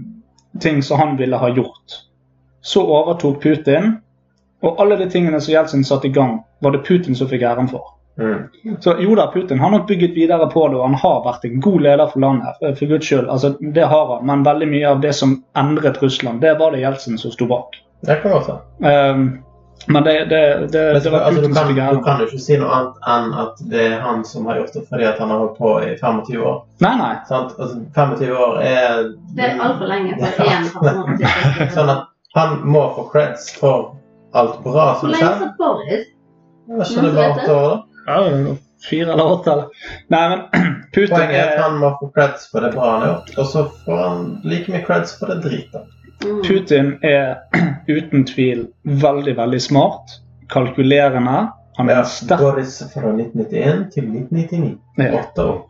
[0.64, 1.98] ting som han ville ha gjort.
[2.64, 3.92] Så overtok Putin,
[4.62, 7.68] og alle de tingene som Jeltsin satte i gang, var det Putin som fikk æren
[7.70, 7.92] for.
[8.18, 8.48] Mm.
[8.84, 11.60] Så jo da, Putin har nok bygget videre på det, og han har vært en
[11.64, 12.58] god leder for landet.
[12.60, 14.26] for- For guds skyld, altså det har han.
[14.26, 17.78] Men veldig mye av det som endret Russland, det var det Jeltsin som sto bak.
[18.06, 18.92] Det kan godt være.
[18.92, 19.26] Ehm,
[19.86, 20.40] men det, det,
[20.72, 23.32] det, Men det var altså, du, kan, du kan jo ikke si noe annet enn
[23.42, 25.90] at det er han som har gjort det fordi at han har holdt på i
[25.98, 26.58] 25 år.
[26.84, 27.12] Nei, nei.
[27.28, 27.54] Sant?
[27.58, 29.02] Altså, 25 år er
[29.36, 33.94] Det er altfor lenge for én person Sånn at han må få creds for
[34.38, 35.40] alt bra Hvor som lenge skjer.
[35.46, 36.06] satt Boris?
[36.72, 37.80] Var ikke det bare åtte år, da?
[38.06, 38.54] Ja,
[38.88, 40.44] fire eller åtte, eller Nei, men
[40.94, 43.50] Putin Poenget er at han må få creds for det bra han har gjort, og
[43.50, 45.90] så får han like mye creds for det dritet.
[46.46, 47.36] Putin er
[47.88, 50.18] uten tvil veldig, veldig smart.
[50.52, 51.48] Kalkulerende.
[51.76, 52.40] Han er Ja, sterk.
[52.40, 54.78] Boris fra 1991 til 1999.
[54.98, 55.12] Ja.
[55.22, 55.60] Åtte år.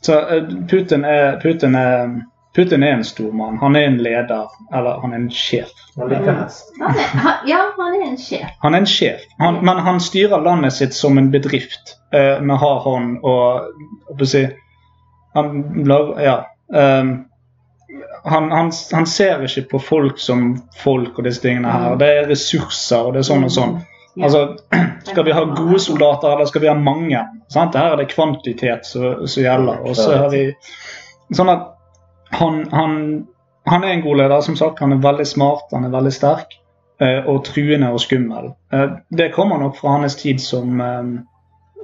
[0.00, 2.20] Så eh, Putin er, Putin er
[2.56, 3.58] Putin er en stor mann.
[3.60, 5.68] Han er en leder, eller han er en sjef.
[5.98, 6.70] Han liker hest.
[6.80, 8.48] Han han, ja, han er en sjef.
[8.62, 12.56] Han er en sjef, han, men han styrer landet sitt som en bedrift eh, med
[12.58, 13.68] hard hånd og
[14.08, 14.64] hva skal jeg si,
[15.36, 16.36] Han lar Ja.
[16.74, 17.27] ehm,
[18.24, 21.96] han, han, han ser ikke på folk som folk og disse tingene her.
[22.00, 23.78] Det er ressurser og det er sånn og sånn.
[24.22, 24.56] Altså,
[25.08, 27.20] Skal vi ha gode soldater, eller skal vi ha mange?
[27.48, 27.74] Sant?
[27.78, 29.78] Her er det kvantitet som som gjelder.
[29.88, 30.42] Og så har vi
[31.32, 31.66] Sånn at
[32.36, 32.96] han, han,
[33.68, 34.80] han er en god leder, som sagt.
[34.80, 36.58] Han er veldig smart, han er veldig sterk.
[37.00, 38.50] eh, Og truende og skummel.
[38.72, 41.04] Eh, Det kommer nok fra hans tid som eh,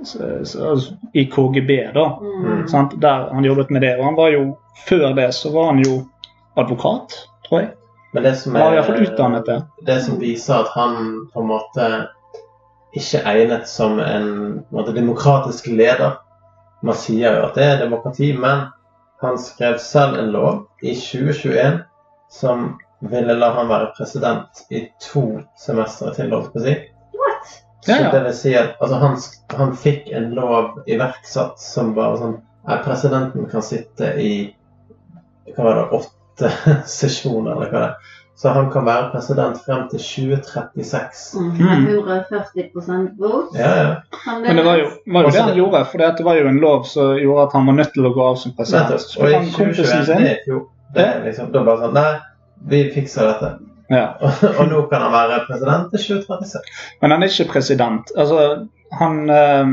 [0.01, 2.07] altså, i KGB, da.
[2.23, 2.67] Mm.
[2.69, 2.97] Sant?
[3.03, 3.97] Der han jobbet med det.
[3.99, 4.57] Og han var jo
[4.89, 6.01] Før det så var han jo
[6.61, 7.17] advokat,
[7.49, 7.71] tror jeg.
[8.15, 9.57] Men det som er det.
[9.87, 10.99] det som viser at han
[11.33, 11.89] på en måte
[12.95, 14.29] ikke er egnet som en,
[14.63, 16.21] en måte, demokratisk leder.
[16.85, 18.69] Man sier jo at det er demokrati, men
[19.25, 21.81] han skrev selv en lov i 2021
[22.31, 25.25] som ville la han være president i to
[25.61, 26.75] semestre til, holdt jeg på å si.
[27.19, 27.55] What?
[27.85, 29.17] Så det vil si at altså, han,
[29.59, 32.37] han fikk en lov iverksatt som bare sånn
[32.85, 34.35] presidenten kan sitte i
[35.53, 36.24] hva var det, åtte
[36.87, 38.11] sesjoner, eller hva det er.
[38.37, 41.39] Så han kan være president frem til 2036.
[41.39, 41.51] Mm.
[41.55, 41.85] Mm.
[41.87, 43.59] 140% vote.
[43.59, 43.93] Ja, ja.
[44.43, 46.49] Men det var jo, var jo Også det han det- gjorde, for det var jo
[46.49, 48.91] en lov som gjorde at han var nødt til å gå av som president.
[48.91, 49.23] Nettopp.
[49.23, 50.61] Og i 2021 det er jo
[50.95, 52.19] det er liksom, Da bare sånn Nei,
[52.71, 53.53] vi fikser dette.
[53.91, 54.05] ja.
[54.59, 56.61] Og nå kan han være president til 2036.
[57.03, 58.11] Men han er ikke president.
[58.17, 58.67] Altså,
[58.99, 59.67] han, eh,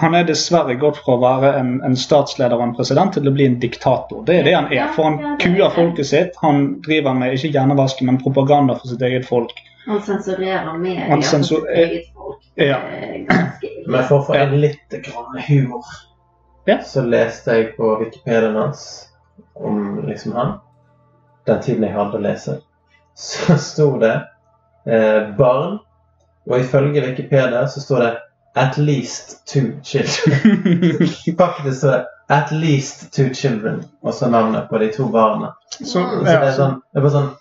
[0.00, 3.32] han er dessverre gått fra å være en, en statsleder og en president til å
[3.34, 4.24] bli en diktator.
[4.26, 4.88] Det er det han er.
[4.96, 6.34] For han kuer folket sitt.
[6.42, 9.54] Han driver med ikke hjernevask, men propaganda for sitt eget folk.
[9.86, 12.42] Han sensurerer media Han for sitt eget folk.
[12.58, 12.80] Ja.
[12.88, 13.38] ille.
[13.86, 15.86] Men for å få en inn litt grann humor,
[16.66, 16.78] Ja.
[16.82, 18.84] så leste jeg på Wikipediaen hans
[19.54, 20.54] om liksom han.
[21.46, 22.58] Den tiden jeg hadde å lese.
[23.14, 24.14] Så sto det
[24.86, 25.78] eh, barn,
[26.48, 28.12] og ifølge Wikipedia så står det
[28.56, 31.36] 'at least two children'.
[31.38, 35.52] Faktisk står det 'at least two children', og så navnet på de to barna.
[35.70, 37.32] Så, Så det er sånn, det er bare sånn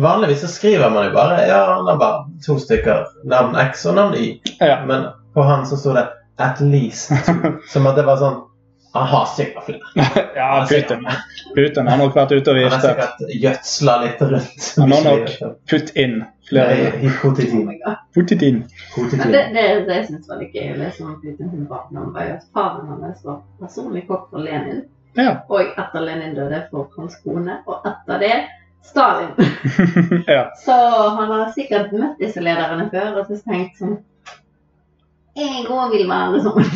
[0.00, 3.04] Vanligvis så skriver man jo bare ja, han har bare to stykker.
[3.28, 4.40] Navn X og navn Y.
[4.60, 4.84] ja.
[4.86, 7.60] Men på han så sto det 'at least two'.
[7.72, 8.40] Som at det var sånn
[8.96, 10.24] Han har sikkert flere.
[10.38, 11.06] ja, Putin.
[11.54, 14.66] Putin har nok vært ute og Han har sikkert gjødsla litt rundt.
[14.80, 15.32] Han har nok
[15.70, 17.14] putt inn flere.
[17.22, 18.60] Putt inn.
[18.96, 21.88] Men det, det, det jeg synes var litt gøy å lese om Putin sin var
[21.92, 24.84] jo at faren hans var personlig kokk for Lenin.
[25.16, 25.40] Ja.
[25.48, 28.34] Og etter Lenin døde for hans kone, og etter det
[28.86, 29.32] Stalin.
[30.26, 30.52] ja.
[30.64, 30.72] Så
[31.08, 33.96] han har sikkert møtt disse lederne før og så tenkt sånn
[35.36, 36.68] Jeg òg vil være sånn.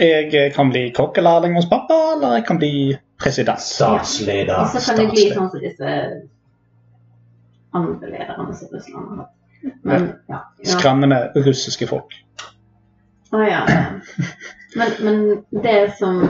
[0.00, 2.72] Jeg kan bli kokkelærling hos pappa, eller jeg kan bli
[3.18, 3.60] president.
[3.60, 4.56] Statsleder.
[4.56, 5.94] Og så kan det bli sånn som disse
[7.76, 9.32] andre lederne som Russland har hatt.
[9.82, 10.40] Men ja.
[10.62, 10.76] ja.
[10.76, 12.14] Skremmende russiske folk.
[13.32, 13.62] Å, ah, ja.
[14.76, 16.20] Men, men det som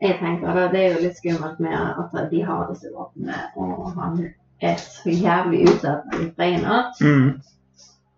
[0.00, 4.18] jeg tenker, det er jo litt skummelt med at de har disse våpnene, og han
[4.64, 6.82] er så jævlig utsatt for Ukraina.
[7.00, 7.30] Mm.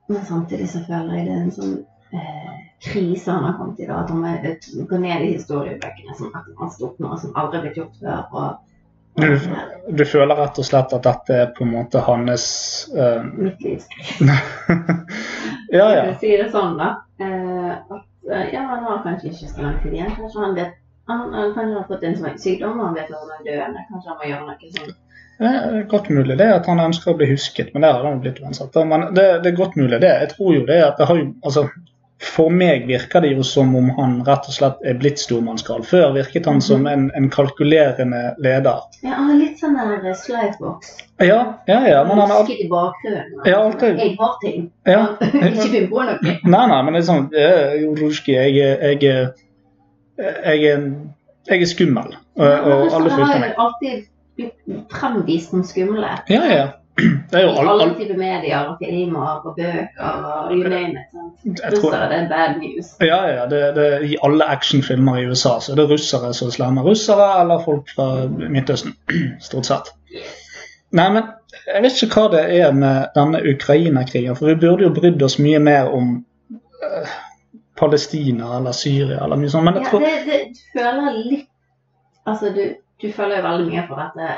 [0.09, 1.79] Men samtidig så føler jeg det er en sånn
[2.13, 3.87] eh, krise han har kommet i.
[3.87, 7.61] da, At han går ned i historiebøkene som at han annet stort noe som aldri
[7.61, 8.25] har blitt gjort før.
[8.33, 8.65] og
[9.19, 9.29] Du,
[9.99, 12.45] du føler rett og slett at dette er på en måte hans
[12.95, 13.25] uh...
[13.35, 13.83] Mitt liv.
[15.69, 16.05] Ja, ja.
[16.07, 16.95] Jeg si det sånn, da.
[17.21, 20.15] Uh, at uh, ja, han har kanskje ikke så lang tid igjen.
[20.17, 23.21] Kanskje han vet han, han kanskje har fått en sånn sykdom, og han vet at
[23.21, 23.85] han er døende.
[23.91, 24.97] Kanskje han må gjøre noe sånn.
[25.39, 28.19] Det er godt mulig det at han ønsker å bli husket, men det har han
[28.23, 28.75] blitt uansett.
[28.91, 30.11] Men det, det er godt mulig det.
[30.25, 31.69] Jeg tror jo det at det har jo Altså,
[32.19, 35.85] for meg virker det jo som om han rett og slett er blitt stormannsgal.
[35.87, 38.81] Før virket han som en, en kalkulerende leder.
[39.05, 40.97] Ja, han er litt sånn der slivebox.
[41.23, 41.39] Ja,
[41.71, 43.37] ja, ja, men han er i bakgrunnen.
[43.47, 44.03] Ja, alltid.
[44.03, 44.67] Jeg har ting.
[44.87, 45.05] ja.
[45.53, 46.19] Ikke finn på noe.
[46.43, 47.55] Nei, nei, men det er sånn Jo,
[47.85, 49.31] Jorduski, jeg, jeg,
[50.19, 50.83] jeg,
[51.47, 52.19] jeg er skummel.
[52.39, 54.07] Og, og alle Han frykter har jo alltid
[54.39, 56.07] blitt fremvist som skummel.
[56.31, 56.67] Ja, ja.
[56.99, 61.13] Det er jo alle, alle typer medier og filmer og bøker og you name it.
[61.13, 61.61] sant?
[61.75, 62.91] Russere, det er bad news.
[63.01, 63.47] Ja, ja.
[63.51, 67.63] Det, det, I alle actionfilmer i USA så er det russere som slammer russere, eller
[67.65, 68.97] folk fra Midtøsten.
[69.49, 69.93] Stort sett.
[70.97, 71.23] Nei, men
[71.69, 74.37] jeg vet ikke hva det er med denne Ukraina-krigen.
[74.39, 76.17] For vi burde jo brydd oss mye mer om
[76.83, 77.17] uh,
[77.79, 79.69] Palestina eller Syria eller mye sånt.
[79.69, 81.47] Men jeg Ja, det, det, du føler litt
[82.29, 84.33] Altså, du, du føler jo veldig mye for dette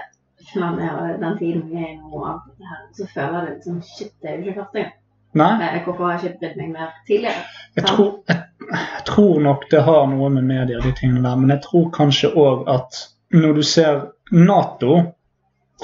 [0.59, 2.11] landet den tiden vi er i nå.
[2.19, 2.81] av, alt dette her.
[2.97, 4.93] Så føler jeg det liksom Shit, det er jo ikke første gang.
[5.33, 5.51] Nei.
[5.63, 7.43] Eh, Hvorfor har jeg ikke brydd meg mer tidligere?
[7.77, 8.41] Jeg tror, jeg,
[8.73, 11.91] jeg tror nok det har noe med media og de tingene der, men jeg tror
[11.95, 12.99] kanskje òg at
[13.31, 14.01] når du ser
[14.33, 14.97] Nato,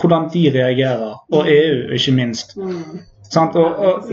[0.01, 2.99] hvordan de reagerer, og EU ikke minst Mm.
[3.33, 3.57] Sant?
[3.59, 4.11] Og, og,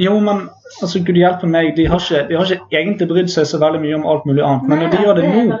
[0.00, 0.44] jo, men
[0.80, 3.80] altså, gud hjelpe meg, de har, ikke, de har ikke egentlig brydd seg så veldig
[3.82, 4.68] mye om alt mulig annet.
[4.70, 5.60] Men når de gjør det nå,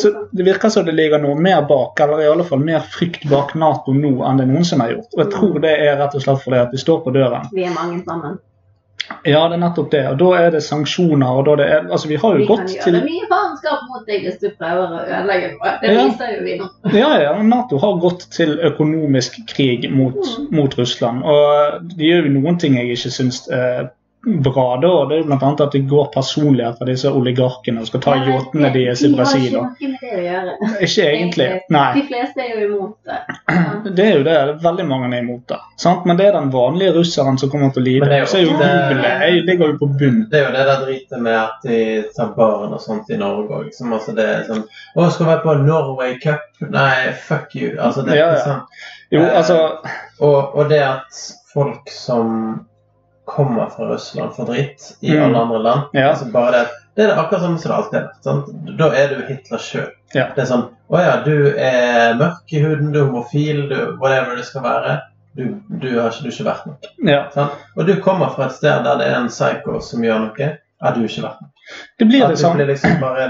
[0.00, 3.28] så det virker som det ligger noe mer bak, eller i alle fall mer frykt
[3.30, 5.14] bak Nato nå enn det noensinne har gjort.
[5.14, 7.48] Og jeg tror det er rett og slett fordi at vi står på døren.
[7.54, 8.38] Vi er mange sammen.
[9.26, 10.00] Ja, det er nettopp det.
[10.10, 12.64] Og da er det sanksjoner, og da er det Altså, vi har jo Vi kan
[12.66, 15.74] gjøre til mye faenskap mot deg hvis du prøver å ødelegge noe.
[15.82, 16.06] Det Ja.
[16.06, 16.68] viser jo vi nå.
[17.02, 20.18] Ja, ja, Nato har gått til økonomisk krig mot,
[20.50, 21.22] mot Russland.
[21.24, 23.90] Og de gjør jo noen ting jeg ikke syns er
[24.26, 24.64] bra.
[24.82, 25.48] da, Det er bl.a.
[25.64, 29.44] at de går personlig etter disse oligarkene og skal ta yachtene deres i Brasil.
[29.52, 30.54] De har ikke noe med det å gjøre.
[30.86, 31.46] Ikke egentlig.
[31.76, 31.84] Nei.
[31.94, 33.20] De fleste er jo imot det.
[33.96, 34.34] Det er jo det.
[34.48, 35.58] det Veldig mange er imot det.
[35.78, 36.04] Sant?
[36.10, 38.08] Men det er den vanlige russeren som kommer til å lide.
[38.10, 40.18] Det er jo Så er jo jubelet Det går jo på bunn.
[40.32, 41.78] Det er jo det der dritet med at de
[42.16, 43.70] tar barn og sånt i Norge òg.
[43.94, 46.42] Altså det er sånn Å, skal være på Norway Cup?
[46.72, 47.76] Nei, fuck you.
[47.78, 48.46] Altså, det er Ja, ikke ja.
[48.50, 48.62] sånn.
[49.14, 49.56] Jo, Eh, altså
[50.18, 51.20] Og, og det at
[51.52, 52.66] folk som
[53.26, 55.22] kommer fra Russland for dritt i Mm.
[55.24, 56.08] alle andre land Ja.
[56.12, 58.08] altså det, det er akkurat som det alltid er.
[58.22, 58.46] sant?
[58.78, 59.90] Da er du Hitler sjøl.
[60.14, 60.28] Ja.
[60.34, 64.36] Det er sånn Å ja, du er mørk i huden, du er homofil, du whatever
[64.36, 65.00] det skal være.
[65.36, 66.76] Du, du har ikke, du ikke vært noe.
[67.04, 67.24] Ja.
[67.34, 67.52] Sant?
[67.76, 70.52] Og du kommer fra et sted der det er en psycho som gjør noe.
[70.80, 71.50] Har du ikke vært noe.
[71.98, 72.54] Det blir det sånn.
[72.56, 73.26] blir liksom bare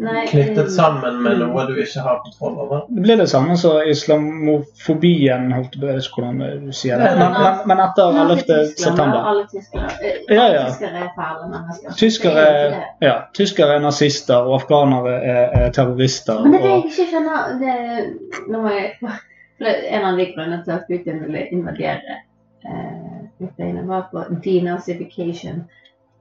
[0.00, 1.40] Nei, knyttet sammen med mm.
[1.42, 2.78] noe du ikke har kontroll over.
[2.88, 7.10] Det blir det samme som islamofobien, holdt på- hvordan du sier det.
[7.18, 8.38] Men, men, men etter Nei, 11.
[8.38, 9.26] Tyskland, september.
[9.32, 10.62] Alle tyskere, eh, Ja, alle ja.
[10.70, 11.98] tyskere er fæle mennesker.
[12.00, 16.40] Tyskere, er ja, tyskere er nazister, og afghanere er, er terrorister.
[16.46, 17.76] Men det er det jeg ikke skjønner det,
[18.48, 18.96] nå må jeg,
[19.60, 22.20] En av de grunnene til at Putin ville invadere
[22.64, 25.66] eh, Ukraina, var på denazification.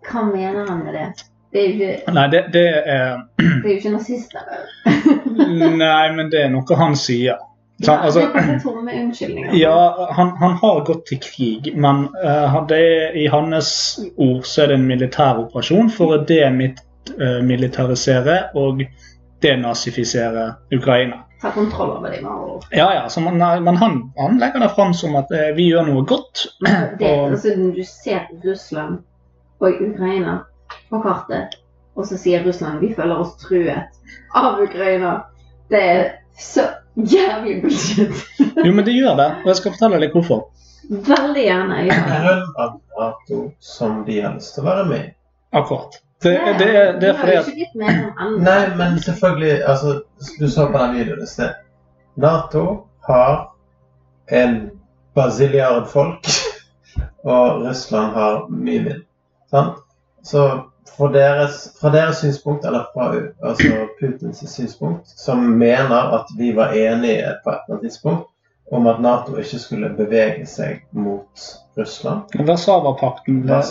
[0.03, 1.29] Hva mener han med det?
[1.51, 4.39] Det er jo ikke, nei, det, det er det er jo ikke nazister.
[5.79, 7.35] Nei, men det er noe han sier.
[7.79, 9.53] Ja, altså, det er tomme unnskyldninger.
[9.55, 12.81] ja, han, han har gått til krig, men uh, det
[13.15, 13.69] i hans
[14.17, 18.83] ord så er det en militær operasjon for å demilitarisere og
[19.41, 21.15] denazifisere Ukraina.
[21.41, 22.25] Ta kontroll over dem.
[22.27, 25.69] Og, Ja, ja, så man, men han, han legger det fram som at uh, vi
[25.71, 26.47] gjør noe godt.
[26.99, 28.97] det, Og- altså, når du ser Russland
[29.59, 30.41] og Ukraina
[30.89, 31.57] på kartet,
[31.95, 33.99] og så sier Russland vi føler oss truet
[34.35, 35.15] av Ukraina.
[35.69, 36.05] Det er
[36.39, 38.25] så jævlig bullshit.
[38.65, 40.47] Jo, men det gjør det, og jeg skal fortelle deg hvorfor.
[40.89, 42.67] Veldig gjerne gjør det.
[42.99, 45.11] Nato som de har lyst til å være med i.
[45.55, 45.99] Akkurat.
[46.21, 48.23] Det, det, det, det er fordi at.
[48.43, 50.01] Nei, men selvfølgelig altså,
[50.39, 51.53] Du så på den videoen i sted.
[52.19, 52.65] Nato
[53.07, 53.53] har
[54.27, 54.57] en
[55.15, 56.27] bazilliard folk,
[57.23, 58.99] og Russland har mye mindre.
[59.49, 59.79] Sant?
[60.23, 60.43] Så
[60.97, 63.11] fra deres, fra deres synspunkt, eller fra
[63.43, 68.27] altså Putins synspunkt, som mener at vi var enige på et eller annet tidspunkt
[68.71, 71.45] om at Nato ikke skulle bevege seg mot
[71.77, 72.29] Russland.
[72.37, 73.61] Warszawapakten ble,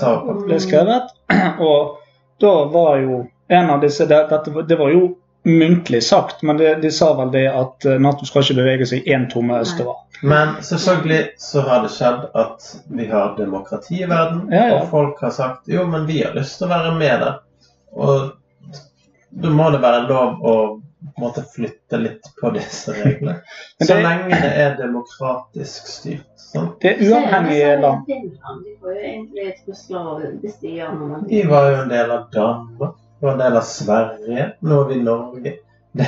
[0.46, 1.12] ble skrevet,
[1.68, 1.98] og
[2.42, 4.25] da var jo en av disse Det,
[4.69, 5.14] det var jo
[5.49, 9.07] muntlig sagt, men de, de sa vel det at eh, Nato skal ikke bevege seg
[9.09, 9.94] én tomme østover.
[10.23, 14.81] Men selvfølgelig så har det skjedd at vi har demokrati i verden, Ja, ja.
[14.81, 17.38] og folk har sagt jo, men vi har lyst til å være med der.
[17.94, 18.33] Og
[19.31, 20.55] da må det være lov å
[21.23, 23.37] måtte flytte litt på disse reglene.
[23.79, 26.25] Så det- lenge det er demokratisk styrt.
[26.49, 26.73] Sånn.
[26.81, 28.07] Det er uavhengige land.
[31.29, 34.88] De var jo en del av Danmark, vi var en del av Sverige, nå er
[34.88, 35.56] vi i Norge.
[35.98, 36.04] Det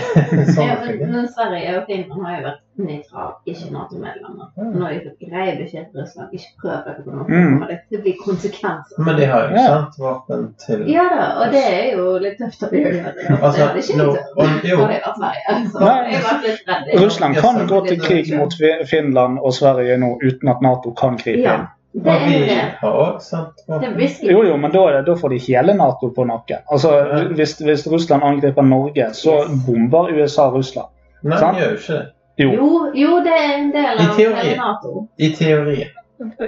[0.56, 4.50] Ja, men, men Sverige og Finland har jo vært nøytrale, ikke Nato-medlemmer.
[4.60, 7.48] Nå Når de fikk grei beskjed til Russland, ikke prøv dere på noe, Mm.
[7.54, 9.00] kommer det blir konsekvenser.
[9.06, 9.64] Men de har jo Ja.
[9.72, 13.26] sendt våpen til Ja da, og det er jo litt tøft at de gjør det.
[13.40, 14.36] Altså, det er ikke litt tøft.
[14.36, 14.78] og- jo.
[14.94, 15.66] jeg var Sverige.
[15.72, 16.12] Så Nei.
[16.12, 17.02] jeg var litt redd.
[17.04, 18.52] Russland kan gå til krig mot
[18.90, 21.66] Finland og Sverige nå uten at Nato kan gripe Ja, inn.
[21.92, 24.30] Det er jo det.
[24.30, 26.56] Jo, jo, men da, da får de hele Nato på nakken.
[26.72, 27.22] Altså, Ja.
[27.34, 29.64] hvis, hvis Russland angriper Norge, så Yes.
[29.66, 30.88] bomber USA Russland.
[31.22, 31.56] Nei, Sant?
[31.56, 32.06] de gjør jo ikke det.
[32.38, 35.08] Jo, Jo, jo, det er en del av hele Nato.
[35.18, 35.88] I teorien.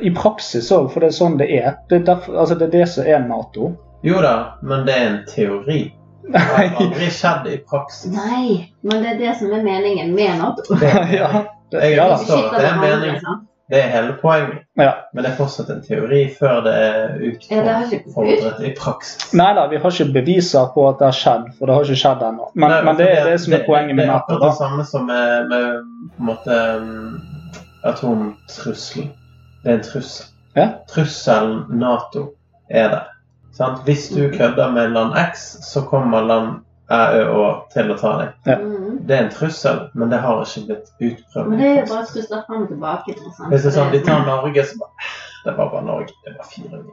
[0.03, 1.75] i praksis òg, for det er sånn det er.
[1.91, 3.73] Det er, derfor, altså, det er det som er Nato.
[4.05, 5.93] Jo da, men det er en teori.
[6.33, 8.13] Det har aldri skjedd i praksis.
[8.15, 10.75] Nei, men det er det som er meningen med Nato.
[10.77, 13.47] Det, ja, det, Jeg forstår at det er meningen.
[13.73, 14.59] Det er hele poenget.
[14.77, 14.91] Ja.
[15.15, 19.31] Men det er fortsatt en teori før det er utfordret i praksis.
[19.33, 22.03] Nei da, vi har ikke beviser på at det har skjedd, for det har ikke
[22.03, 22.51] skjedd ennå.
[22.53, 24.59] Men, Nei, men det det, er det som er poenget med Det er akkurat det
[24.59, 25.71] samme som med, med
[26.13, 27.17] på en måte um,
[27.89, 29.09] atomtrusselen.
[29.63, 30.29] Det er en trussel.
[30.59, 30.69] Ja.
[30.93, 32.27] Trusselen Nato
[32.69, 33.09] er der.
[33.57, 33.85] Sant?
[33.89, 36.61] Hvis du kødder med land X, så kommer land
[36.93, 38.33] Æ, Ø og til å ta deg.
[38.51, 38.57] Ja.
[38.61, 38.97] Mm.
[39.09, 41.53] Det er en trussel, men det har ikke blitt utprøvd.
[41.53, 43.15] Men det er jo bare trusler frem og tilbake.
[43.49, 45.15] Hvis det er sånn, De tar Norge, så bare
[45.47, 46.19] Det var bare Norge.
[46.27, 46.91] Det var fire år.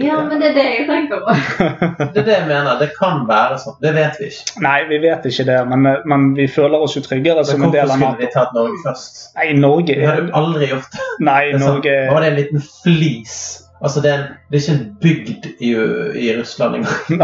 [0.00, 1.34] Ja, men det er det jeg tenker på.
[2.14, 2.78] Det er det jeg mener.
[2.80, 3.74] Det kan være sånn.
[3.84, 4.62] Det vet vi ikke.
[4.64, 7.90] Nei, vi vet ikke det, men, men vi føler oss jo tryggere som en del
[7.90, 9.20] hvorfor skulle vi tatt Norge først?
[9.36, 11.10] Nei, Norge Vi hadde er jo aldri gjort det.
[11.28, 11.92] Nei, Det Norge...
[11.98, 13.36] Sånn, var det en liten flis.
[13.82, 15.70] Altså, det er, en, det er ikke en bygd i,
[16.22, 17.00] i Russland engang.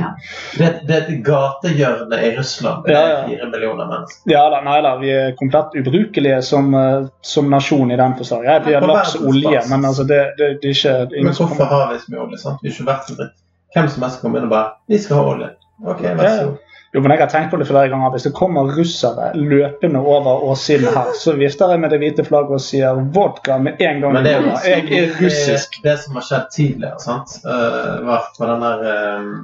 [0.58, 2.86] Det, det er et gatehjørne i Russland.
[2.86, 3.18] Det Ja, ja.
[3.28, 4.30] fire millioner mennesker.
[4.32, 8.48] Ja da, nei da, vi er komplett ubrukelige som, eh, som nasjon i den forstand.
[8.48, 11.92] Jeg På laks olje, men altså, det, det, det er ikke det Men hvorfor har
[11.92, 12.38] vi så mye olje?
[12.46, 12.62] sant?
[12.62, 13.36] Vi er ikke verdt dritt.
[13.74, 15.52] Hvem som helst kommer inn og bare 'Vi skal ha olje'.
[15.84, 16.63] Ok, vær så god.
[16.94, 18.10] Jo, men jeg har tenkt på det flere ganger.
[18.14, 22.54] Hvis det kommer russere løpende over åssiden her, så vifter jeg med det hvite flagget
[22.54, 24.14] og sier vodka med en gang.
[24.14, 25.80] Men det er jo Jeg er russisk.
[25.80, 27.34] Det, det som har skjedd tidligere, sant?
[27.42, 28.86] Uh, var på den der
[29.18, 29.34] um,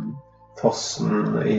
[0.62, 1.58] fossen i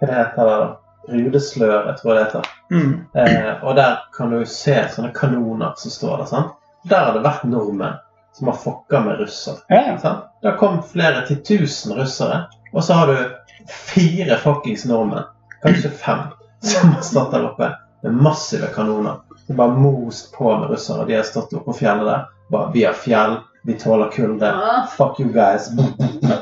[0.00, 0.58] Hva det heter det?
[1.06, 2.50] Rudeslør, jeg tror det heter.
[2.74, 2.92] Mm.
[3.14, 6.30] Uh, og der kan du se sånne kanoner som står der.
[6.34, 6.58] sant?
[6.90, 8.02] Der har det vært nordmenn
[8.34, 9.62] som har fucka med russere.
[9.70, 10.26] Ja, sant?
[10.42, 15.24] Det har kommet flere til tusen russere, og så har du fire fuckings nordmenn,
[15.62, 16.18] kanskje fem,
[16.62, 19.20] som har stått der oppe med massive kanoner.
[19.46, 21.04] Som bare most på med russere.
[21.06, 22.24] De har stått oppe på fjellet der.
[22.50, 23.36] Bare, vi har fjell,
[23.66, 24.48] vi tåler kulde.
[24.96, 25.68] Fuck you guys.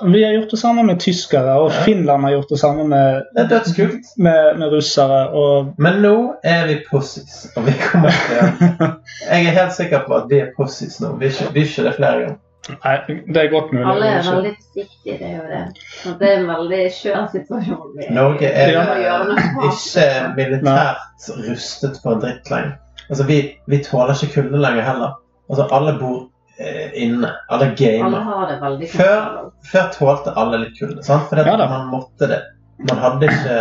[0.05, 1.83] Vi har gjort det samme med tyskere, og Ja.
[1.85, 4.05] Finland har gjort det samme med, Det er dødskult.
[4.17, 5.29] med, med russere.
[5.33, 8.89] Og Men nå er vi pussies, og vi kommer til å
[9.31, 11.15] Jeg er helt sikker på at vi er pussies nå.
[11.21, 12.37] Vi er ikke, vi er ikke det flere ganger.
[12.71, 12.95] Nei,
[13.29, 13.85] det er godt mulig.
[13.93, 15.83] Alle er veldig forsiktige, det er jo det.
[16.01, 17.99] Så det er en veldig skjør situasjon.
[18.17, 19.67] Norge er smart.
[19.69, 20.07] ikke
[20.39, 22.79] militært rustet for dritt lenger.
[23.11, 23.39] Altså, vi,
[23.69, 25.19] vi tåler ikke kulde lenger heller.
[25.51, 26.23] Altså, alle bor
[26.57, 27.35] eh, inne.
[27.53, 28.21] Alle Alle gamer.
[28.31, 29.27] har det veldig Før,
[29.73, 31.29] før tålte alle litt kulde, sant?
[31.29, 32.41] Fordi Ja man måtte det.
[32.89, 33.59] Man hadde ikke,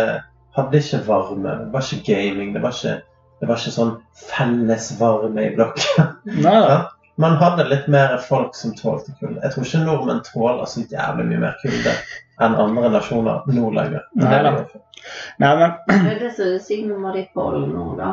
[0.56, 1.58] hadde ikke varme.
[1.60, 2.54] Det var ikke gaming.
[2.56, 2.96] Det var ikke,
[3.40, 3.94] det var ikke sånn
[4.32, 6.14] felles varme i blokken.
[6.40, 6.56] Nei.
[6.72, 6.82] Ja.
[7.16, 9.38] Man hadde litt mer folk som tålte kulde.
[9.42, 11.92] Jeg tror ikke nordmenn tåler så jævlig mye mer kulde
[12.42, 14.02] enn andre nasjoner nå lenger.
[14.18, 14.52] Nei de.
[15.38, 18.10] Nei, men Det er det som er sykt med Mariupol nå, da.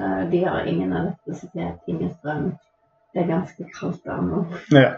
[0.00, 2.50] Eh, De har ingen elektrisitet, ingen strøm.
[3.12, 4.44] Det er ganske kaldt der nå.
[4.72, 4.90] ja.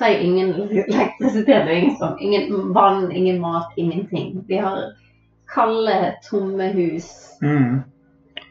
[0.00, 2.16] jeg ingen elektrisitet og ingen strøm.
[2.20, 4.42] Ingen vann, ingen mat, ingenting.
[4.48, 4.82] De har
[5.54, 7.08] kalde, tomme hus
[7.40, 7.84] Mm.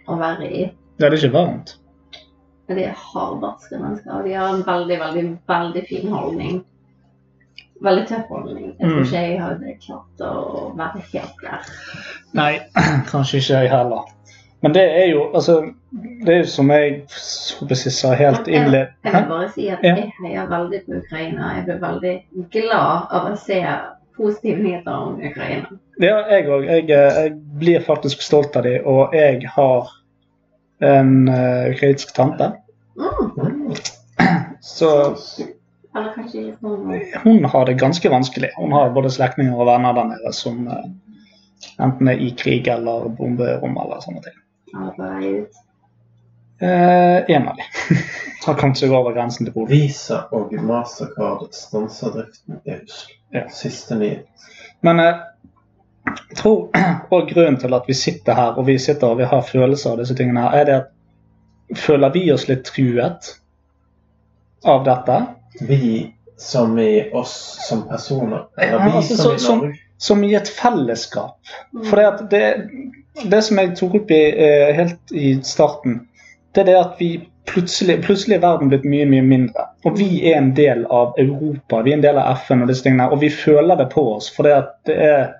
[0.07, 0.61] å være i.
[0.99, 1.77] ja, det er ikke varmt.
[2.67, 6.57] Men de er hardbarske mennesker, og de har en veldig, veldig, veldig fin holdning.
[7.85, 8.65] Veldig tøff holdning.
[8.79, 9.03] Jeg tror Mm.
[9.05, 11.67] ikke jeg hadde klart å være helt der.
[12.33, 12.53] Nei,
[13.11, 14.07] kanskje ikke jeg heller.
[14.61, 15.59] Men det er jo altså
[16.25, 19.83] Det er jo som jeg så precis sa helt innledd Jeg vil bare si at
[19.85, 21.51] jeg heier veldig på Ukraina.
[21.55, 22.15] Jeg blir veldig
[22.51, 23.59] glad av å se
[24.17, 25.77] positive nyheter om Ukraina.
[26.01, 26.65] Ja, jeg òg.
[26.65, 29.87] Jeg, eh, jeg blir faktisk stolt av dem, og jeg har
[30.83, 32.51] en uh, ukrainsk tante.
[32.97, 33.73] Mm.
[34.61, 35.15] Så
[35.97, 38.49] Eller kanskje ikke hun har det ganske vanskelig.
[38.57, 40.89] Hun har både slektninger og venner der nede som eh,
[41.81, 44.35] enten er i krig eller bomberom eller sånne ting.
[44.75, 45.63] eller på vei ut.
[46.61, 47.97] Eh, en av dem
[48.45, 49.71] har kommet seg over grensen til Polen.
[49.71, 53.17] Visa og Mastercard stanser driften i Russland.
[53.35, 53.47] Ja.
[53.53, 54.49] Siste nyhet.
[54.85, 55.23] Men eh,
[56.29, 56.69] jeg tror
[57.13, 60.01] og grunnen til at vi sitter her og vi sitter og vi har følelser av
[60.03, 63.33] disse tingene, her, er det at føler vi oss litt truet
[64.67, 65.17] av dette?
[65.67, 67.33] Vi som i oss
[67.67, 68.45] som personer.
[68.61, 71.39] Eller Ja, altså, som i så- som- Som i et fellesskap.
[71.73, 71.85] Mm.
[71.85, 71.95] For
[72.29, 72.69] det
[73.31, 76.07] det, som jeg tok opp i eh, helt i starten,
[76.53, 77.09] det er det at vi
[77.47, 79.65] plutselig, plutselig er verden blitt mye mye mindre.
[79.85, 82.83] Og vi er en del av Europa, vi er en del av FN og disse
[82.83, 84.29] tingene, og vi føler det på oss.
[84.35, 85.33] For det, at det er er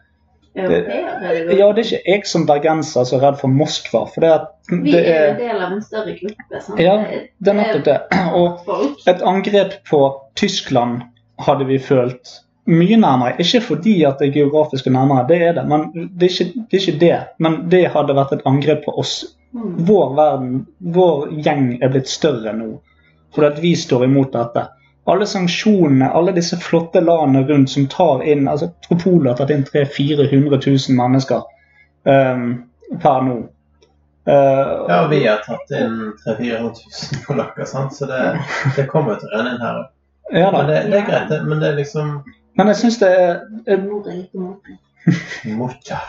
[0.57, 4.05] Ja, det er ikke jeg som bergenser som er redd for Moskva.
[4.09, 6.61] For det, at Vi det er er en del av en større gruppe.
[6.65, 6.81] Sant?
[6.81, 6.95] Ja,
[7.37, 7.97] det er nettopp det.
[8.33, 10.01] Og et angrep på
[10.39, 11.03] Tyskland
[11.45, 13.37] hadde vi følt mye nærmere.
[13.39, 16.79] Ikke fordi at det er geografisk nærmere, det er det, men det er, ikke, det
[16.79, 17.19] er ikke det.
[17.39, 19.19] Men det hadde vært et angrep på oss.
[19.55, 19.77] Mm.
[19.87, 22.73] Vår verden, vår gjeng er blitt større nå.
[23.35, 24.65] Fordi at vi står imot dette.
[25.07, 29.63] Alle sanksjonene, alle disse flotte landene rundt som tar inn altså Tropolet har tatt inn
[29.63, 31.45] 300 000-400 000 mennesker
[32.03, 32.47] um,
[33.03, 33.37] per nå.
[34.27, 34.33] Uh,
[34.91, 35.95] Ja, vi har tatt inn
[36.25, 37.95] 300 000-400 000 polakker, sant?
[37.95, 38.19] så det,
[38.75, 39.87] det kommer jo til å renne inn her òg.
[40.35, 40.51] ja.
[40.51, 41.39] Men det, det er greit, det.
[41.47, 42.11] Men det er liksom
[42.59, 43.87] Men jeg syns det er Mortar.
[43.87, 44.57] Mor litt mor.
[45.55, 46.01] Motja.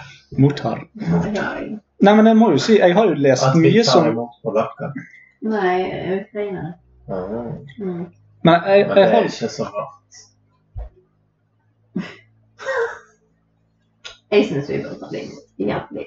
[2.03, 4.11] Nei, men jeg må jo si, jeg har jo lest mye som At vi tar
[4.11, 4.97] imot polakker.
[5.47, 5.77] Nei,
[6.19, 6.75] ukrainere.
[7.09, 8.09] Ah, Mm.
[8.45, 9.95] Men jeg, Men det jeg er har ikke så rart.
[14.33, 15.37] Jeg syns vi bør ta det inn
[15.69, 16.05] Hjertelig.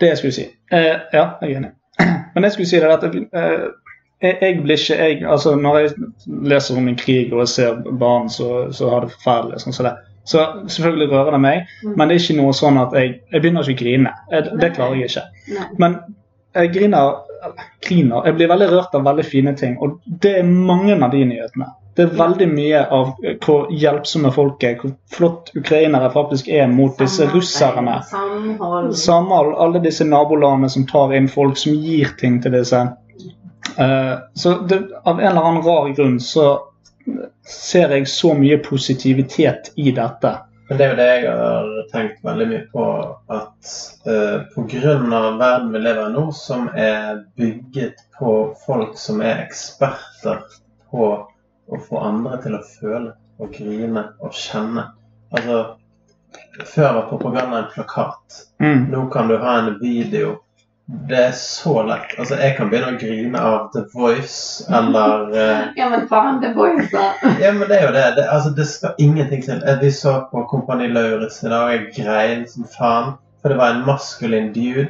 [0.00, 0.44] Det jeg skulle si.
[0.72, 1.70] Eh, ja, jeg er enig.
[2.34, 3.66] Men jeg skulle si det at eh,
[4.22, 5.90] jeg, blir ikke jeg, altså Når jeg
[6.50, 9.92] leser om en krig og jeg ser barn som har det forferdelig, sånn som det,
[10.28, 11.92] så selvfølgelig rører det meg, Mm.
[11.96, 14.10] men det er ikke noe sånn at jeg, jeg begynner ikke å grine.
[14.32, 15.22] Jeg, det klarer jeg ikke.
[15.54, 15.66] Nei.
[15.84, 15.94] Men
[16.58, 17.20] jeg griner,
[17.88, 18.26] griner.
[18.26, 19.76] Jeg blir veldig rørt av veldig fine ting.
[19.82, 21.68] Og det er mange av de nyhetene.
[21.98, 23.08] Det er veldig mye av
[23.42, 27.96] hvor hjelpsomme folk er, hvor flott ukrainere faktisk er mot disse russerne.
[28.06, 28.92] Samhold.
[29.00, 32.84] Samhold, alle disse nabolandene som tar inn folk, som gir ting til disse.
[33.74, 36.46] Eh, så det, av en eller annen rar grunn så
[37.48, 40.34] ser jeg så mye positivitet i dette.
[40.68, 42.86] Men det er jo det jeg har tenkt veldig mye på.
[43.32, 43.70] At
[44.04, 44.96] uh, pga.
[45.40, 48.34] verden vi lever i nå, som er bygget på
[48.66, 50.44] folk som er eksperter
[50.90, 51.08] på
[51.68, 54.90] å få andre til å føle og grine og kjenne.
[55.32, 55.64] Altså,
[56.68, 58.42] Før var propaganda en plakat.
[58.60, 58.90] Mm.
[58.92, 60.36] Nå kan du ha en video.
[60.88, 62.14] Det er så lett.
[62.18, 65.66] Altså, Jeg kan begynne å grine av The Voice eller uh...
[65.76, 67.10] Ja, men faen, The Voice, da.
[67.42, 68.04] ja, men det er jo det.
[68.16, 69.60] det altså, det skal ingenting til.
[69.68, 73.18] Eh, Vi så på Kompani Lauritz i dag, og jeg grein som faen.
[73.42, 74.86] For det var en maskulin dude.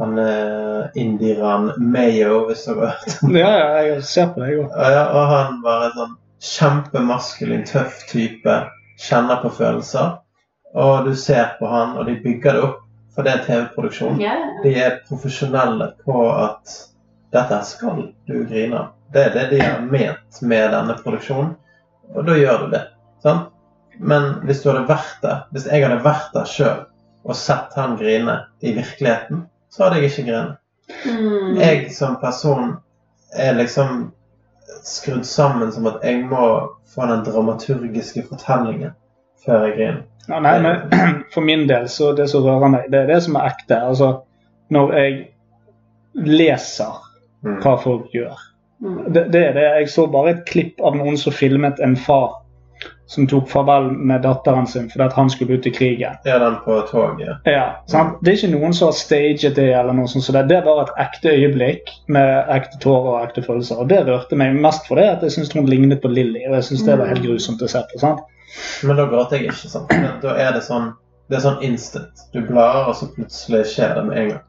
[0.00, 4.52] Han uh, indieren Mayo, hvis du har hørt om Ja, ja, jeg ser på det,
[4.52, 4.70] jeg òg.
[4.76, 6.14] og, ja, og han var en sånn
[6.50, 8.54] kjempemaskulin, tøff type.
[9.00, 10.18] Kjenner på følelser.
[10.76, 12.80] Og du ser på han, og de bygger det opp,
[13.14, 14.18] for det er TV-produksjon.
[14.62, 16.76] De er profesjonelle på at
[17.34, 18.92] dette skal du grine av.
[19.12, 21.56] Det er det de har ment med denne produksjonen,
[22.14, 22.84] og da gjør du det.
[23.22, 23.50] Sant?
[23.98, 26.84] Men hvis du hadde vært der, hvis jeg hadde vært der sjøl
[27.26, 30.56] og sett han grine i virkeligheten, så hadde jeg ikke grinet.
[31.04, 31.58] Mm.
[31.60, 32.72] Jeg som person
[33.36, 34.10] er liksom
[34.86, 36.46] skrudd sammen som at jeg må
[36.94, 38.94] få den dramaturgiske fortellingen
[39.44, 40.02] før jeg griner.
[40.30, 40.90] Ja, nei, men
[41.34, 43.80] for min del, så det som rører meg, det er det som er ekte.
[43.90, 44.12] Altså,
[44.70, 45.20] når jeg
[46.14, 47.06] leser
[47.40, 47.54] Mm.
[47.64, 48.36] hva folk gjør.
[48.84, 48.96] Mm.
[49.14, 49.62] Det, det er det.
[49.80, 52.34] Jeg så bare et klipp av noen som filmet en far
[53.08, 56.18] som tok farvel med datteren sin fordi at han skulle ut i krigen.
[56.28, 57.40] Ja, den på toget?
[57.48, 58.18] Ja, sant?
[58.20, 60.24] Det er ikke noen som har staget det, eller noe sånt.
[60.28, 63.80] Så det, det var et ekte øyeblikk med ekte tårer og ekte følelser.
[63.80, 66.68] Og det rørte meg mest fordi at jeg syntes hun lignet på Lilly, og jeg
[66.68, 68.02] syntes det var helt grusomt å se på.
[68.04, 68.20] sant?
[68.84, 69.90] Men da gråter jeg ikke, sant?
[69.92, 70.92] Men Da er det sånn
[71.30, 72.24] Det er sånn instant.
[72.34, 74.40] Du blar, og så plutselig skjer det med en gang.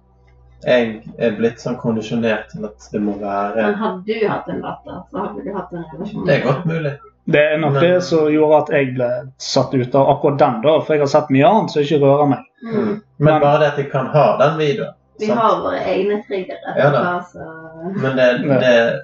[0.65, 0.87] Jeg
[1.17, 4.99] er blitt sånn kondisjonert til at det må være Men hadde du hatt en datter,
[5.11, 6.25] så hadde du hatt en relasjon.
[6.25, 6.91] Det er godt mulig.
[7.31, 10.61] Det er nok Men- det som gjorde at jeg ble satt ut av akkurat den,
[10.61, 10.79] da.
[10.81, 12.43] For jeg har sett mye annet som ikke rører meg.
[12.65, 13.01] Mm.
[13.19, 15.39] Men Men- bare det at jeg kan ha den videoen Vi sant?
[15.39, 16.77] har våre egne triggere.
[16.77, 17.01] Ja da.
[17.19, 17.93] altså.
[18.01, 19.01] Men det, det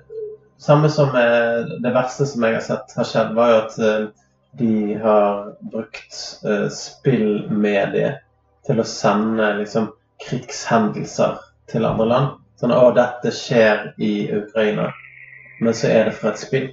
[0.58, 4.08] samme som eh, det verste som jeg har sett har skjedd, var jo at eh,
[4.52, 8.24] de har brukt eh, spillmediet
[8.68, 9.92] til å sende liksom
[10.24, 11.38] krigshendelser
[11.72, 12.36] til andre land.
[12.58, 14.90] Sånn 'Å, dette skjer i Ukraina',
[15.62, 16.70] men så er det fra et spill.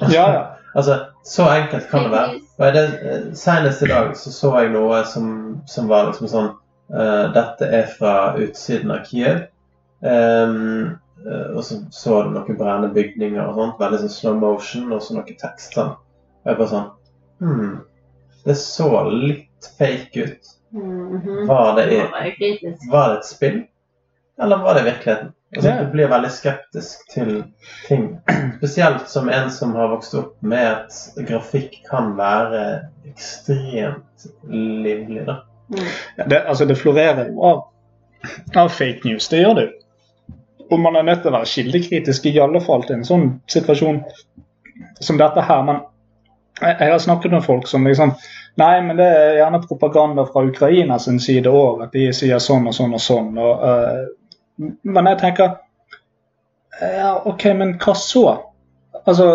[0.00, 0.44] Ja, ja.
[0.74, 2.38] Altså, så enkelt kan det være.
[2.58, 5.28] Og det, eh, Senest i dag så så jeg noe som,
[5.70, 6.48] som var liksom sånn
[6.90, 9.44] uh, Dette er fra utsiden av Kiev.
[10.02, 10.98] Um,
[11.54, 13.78] og så så du noen brennende bygninger og sånt.
[13.78, 15.78] Veldig sånn slow motion, og så noe tekst.
[15.78, 15.94] sånn.
[16.44, 16.90] Og jeg bare sånn
[17.40, 17.76] hmm,
[18.44, 20.50] Det så litt fake ut.
[20.74, 21.46] Mhm.
[21.48, 21.86] Var det,
[22.36, 22.90] kritisk.
[22.92, 23.62] var det et spill?
[24.42, 25.32] Eller var det virkeligheten?
[25.56, 25.84] Altså, yeah.
[25.84, 27.44] Du blir veldig skeptisk til
[27.86, 28.08] ting.
[28.58, 30.96] Spesielt som en som har vokst opp med at
[31.28, 32.64] grafikk kan være
[33.06, 35.22] ekstremt livlig.
[35.28, 35.38] da.
[35.70, 35.86] Mm.
[36.16, 37.62] Ja, Det, altså, det florerer jo av
[38.56, 39.28] av fake news.
[39.28, 39.72] Det gjør det jo.
[40.72, 44.00] Og man er nødt til å være kildekritisk i alle fall til en sånn situasjon
[45.04, 45.60] som dette her.
[45.66, 45.82] Men
[46.60, 48.14] jeg, har snakket med folk som liksom
[48.54, 52.68] Nei, men det er gjerne propaganda fra Ukraina sin side òg, at de sier sånn
[52.70, 53.32] og sånn og sånn.
[53.34, 55.56] Og, uh, men jeg tenker
[56.78, 58.22] ja, OK, men hva så?
[59.04, 59.26] Altså,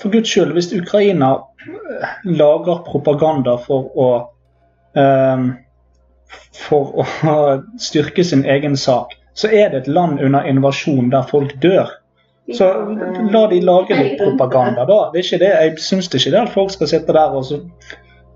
[0.00, 1.30] For guds skyld, hvis Ukraina
[1.62, 4.08] eh, lager propaganda for å
[4.98, 5.46] um,
[6.56, 7.06] for å
[7.88, 11.90] styrke sin egen sak, så er det et land under invasjon der folk dør.
[12.54, 12.66] Så
[13.32, 14.98] la de lage litt propaganda, da.
[15.12, 15.52] Det er ikke det.
[15.64, 17.58] Jeg syns ikke det at folk skal sitte der og så,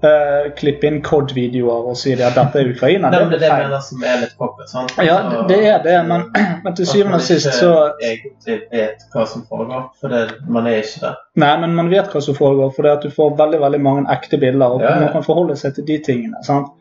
[0.02, 3.10] uh, klippe inn COD-videoer og si at dette er Ukraina.
[3.12, 4.70] Det det er det jeg mener som er litt poppet.
[4.72, 4.96] sant?
[5.04, 6.26] Ja, det er det, men,
[6.64, 10.82] men til syvende og sist så egentlig vet hva som foregår, for det, man er
[10.82, 11.16] ikke der.
[11.44, 14.06] Nei, men man vet hva som foregår, for det at du får veldig veldig mange
[14.12, 14.66] ekte bilder.
[14.66, 15.00] og Ja, ja.
[15.06, 16.44] Man kan forholde seg til de tingene.
[16.44, 16.72] sant?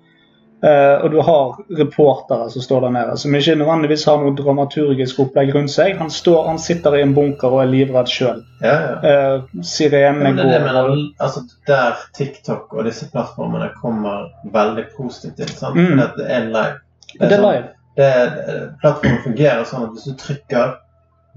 [0.64, 5.20] Eh, og du har reportere som står der nede, som ikke nødvendigvis har noe dramaturgisk
[5.24, 5.94] opplegg rundt seg.
[6.02, 8.42] Han, står, han sitter i en bunker og er livredd sjøl.
[8.62, 8.96] Ja, ja.
[9.00, 10.66] Uh, Ja, Sirenene det er det går.
[10.68, 11.14] mener.
[11.24, 15.48] Altså, der TikTok og disse plattformene kommer veldig positivt inn.
[15.48, 15.76] sant?
[15.80, 16.04] Mm.
[16.18, 16.80] Det er live.
[17.14, 17.68] Det er sånn- live.
[17.96, 20.76] det er, plattformen fungerer sånn at hvis du trykker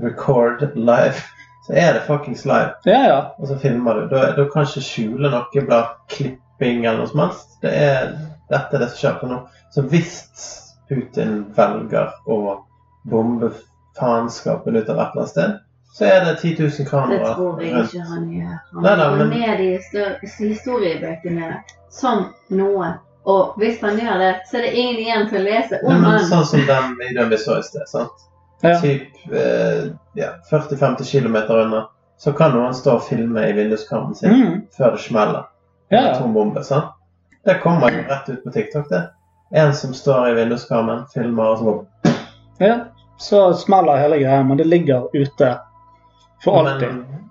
[0.02, 1.22] 'record live',
[1.66, 2.74] så er det fuckings live.
[2.86, 3.20] Ja, ja.
[3.38, 4.08] Og så filmer du.
[4.10, 7.48] Da, da kan ikke skjule noe blant klipping eller noe som helst.
[7.62, 8.08] Det er,
[8.52, 9.40] dette er det som skjer på nå.
[9.74, 10.14] Så hvis
[10.88, 12.38] Putin velger å
[13.08, 13.50] bombe
[13.98, 15.58] faenskapen ut av et eller annet sted,
[15.92, 17.24] så er det 10 000 kameraer.
[17.28, 17.94] Det tror jeg rundt.
[17.94, 18.58] ikke han gjør.
[18.72, 21.48] Han Nei, nei, går men- ned i historiebøkene
[21.90, 22.92] som noe.
[23.24, 26.00] Og hvis han gjør det, så er det ingen igjen til å lese Nei, om
[26.02, 27.84] men sånn som den videoen vi så i sted.
[27.88, 28.24] sant?
[28.62, 28.78] ja.
[28.80, 31.84] Typ eh, ja, 40-50 km unna.
[32.18, 34.60] Så kan noen stå og filme i vinduskarmen sin Mm.
[34.76, 35.44] før det smeller.
[35.90, 36.12] Ja.
[36.14, 36.64] atombombe.
[36.64, 36.84] sant?
[37.44, 39.02] Det kommer jo rett ut på TikTok, det.
[39.50, 42.14] En som står i vinduskarmen, filmer, og sånn.
[42.58, 42.76] ja.
[43.22, 45.58] Så smeller hele greia, men det ligger ute
[46.44, 46.88] for alltid.
[46.88, 47.28] Men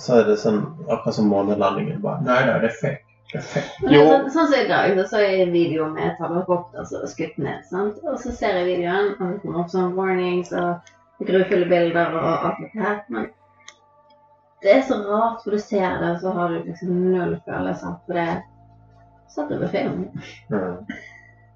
[0.00, 2.00] så er det sånn akkurat som månelandingen.
[2.02, 3.00] bare, Nei, nei, det er fake.
[3.32, 3.74] Det er fake.
[3.84, 4.04] Er Jo.
[4.08, 7.12] sånn, sånn som i dag, så så jeg en video med et helikopter som er
[7.12, 7.64] skutt ned.
[7.70, 7.98] sant?
[8.04, 10.94] Og så ser jeg videoen, og det kommer opp sånn warnings og
[11.26, 12.98] grufulle bilder og alt dette her.
[13.08, 13.28] Men
[14.62, 17.98] det er så rart, for du ser det, og så har du liksom null følelser
[18.06, 18.42] for det.
[19.34, 20.08] Satt over film.
[20.50, 20.76] Mm.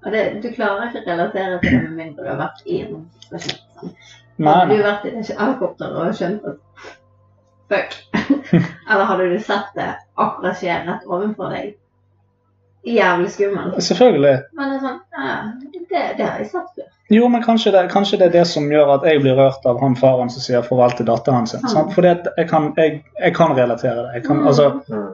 [0.05, 2.81] Og det, du klarer ikke å relatere til det med mindre du har vært i
[2.85, 3.95] en situasjon.
[4.39, 6.59] Hadde du vært i et helikopter og skjønt at
[7.69, 7.97] fuck,
[8.89, 11.73] eller hadde du sett det akkurat skje rett ovenfor deg?
[12.87, 13.81] Jævlig skummelt.
[13.83, 14.37] Selvfølgelig.
[14.55, 15.35] Men det er sånn, ja,
[15.73, 16.93] det, det har jeg sett før.
[17.09, 19.79] Jo, men kanskje det, kanskje det er det som gjør at jeg blir rørt av
[19.81, 21.63] han faren som sier farvel til datteren sin.
[21.63, 21.69] Mm.
[21.73, 21.93] Sant?
[21.95, 24.11] Fordi at jeg kan, jeg, jeg kan relatere det.
[24.19, 24.47] Jeg, kan, Mm.
[24.47, 24.67] altså,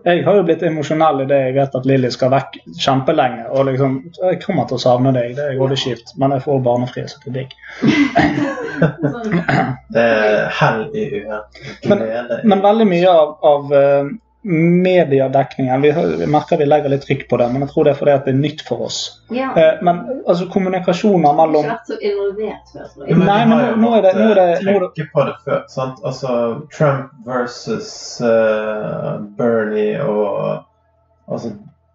[0.05, 3.45] jeg har jo blitt emosjonell i det jeg vet at Lilly skal vekk kjempelenge.
[3.55, 7.07] Og liksom, jeg kommer til å savne deg, det er kjipt, men jeg får barnefri,
[7.07, 7.55] så det er digg.
[9.95, 11.59] Det er hell i uhet.
[11.87, 14.05] Men- Men veldig mye av, av eh,
[14.45, 17.99] mediedekningen vi, vi merker vi legger litt trykk på det, men jeg tror det er
[17.99, 18.99] fordi at det er nytt for oss.
[19.33, 22.87] ja, Eh, men altså kommunikasjoner jeg har mellom ikke vært så involvert før.
[22.93, 23.17] tror jeg.
[23.17, 25.63] Nei, men nå- nå er det- nå er det- nå er det- på det før.
[25.67, 25.97] sant?
[26.03, 30.63] Altså Trump versus uh, Bernie og
[31.29, 31.53] altså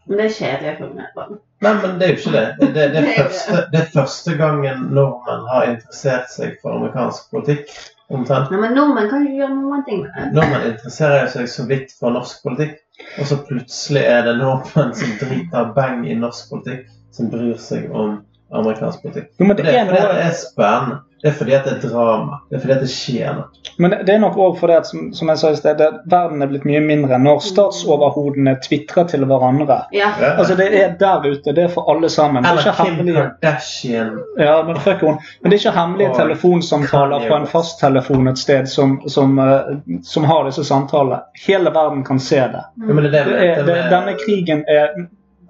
[0.09, 1.39] Men det er kjedelig for meg.
[1.63, 2.57] Nei, men det er jo ikke det.
[2.61, 6.73] Det, det, det, Det er første, det er første gangen nordmenn har interessert seg for
[6.73, 7.69] amerikansk politikk.
[8.11, 8.51] Omtrent.
[8.51, 10.25] Nei, men nordmenn kan ikke gjøre noen ting med det.
[10.35, 12.81] Nordmenn interesserer seg så vidt for norsk politikk,
[13.21, 17.87] og så plutselig er det nordmenn som driter bang i norsk politikk, som bryr seg
[17.95, 18.19] om
[18.51, 19.31] amerikansk politikk.
[19.39, 20.99] Jo, men Det det er er det noe er spennende.
[21.23, 22.39] Det er fordi at det er drama.
[22.49, 23.73] Det er fordi at det skjer noe.
[23.81, 26.49] Men det er nok òg fordi at, som, som jeg sa i sted, verden er
[26.49, 29.83] blitt mye mindre når statsoverhodene tvitrer til hverandre.
[29.93, 30.09] Ja.
[30.31, 32.45] Altså Det er der ute, det er for alle sammen.
[32.45, 34.15] Er Eller Kim hemmelige, Kardashian.
[34.39, 35.19] ja, men, fuck hun.
[35.43, 40.25] men det er ikke hemmelige telefonsamtaler fra en fasttelefon et sted som, som, eh, som
[40.25, 41.21] har disse samtalene.
[41.47, 42.65] Hele verden kan se det.
[42.81, 44.97] Ja, men det er det det, er, det denne krigen er,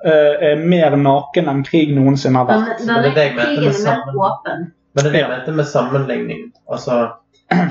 [0.04, 2.84] eh, er mer naken enn krig noensinne har vært.
[2.86, 4.70] Men denne krigen er mer åpen.
[4.94, 5.28] Men det er Ja.
[5.36, 6.52] dette med sammenligning.
[6.70, 7.12] Altså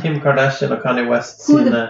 [0.02, 1.88] Kim Kardashian og Kanye West sine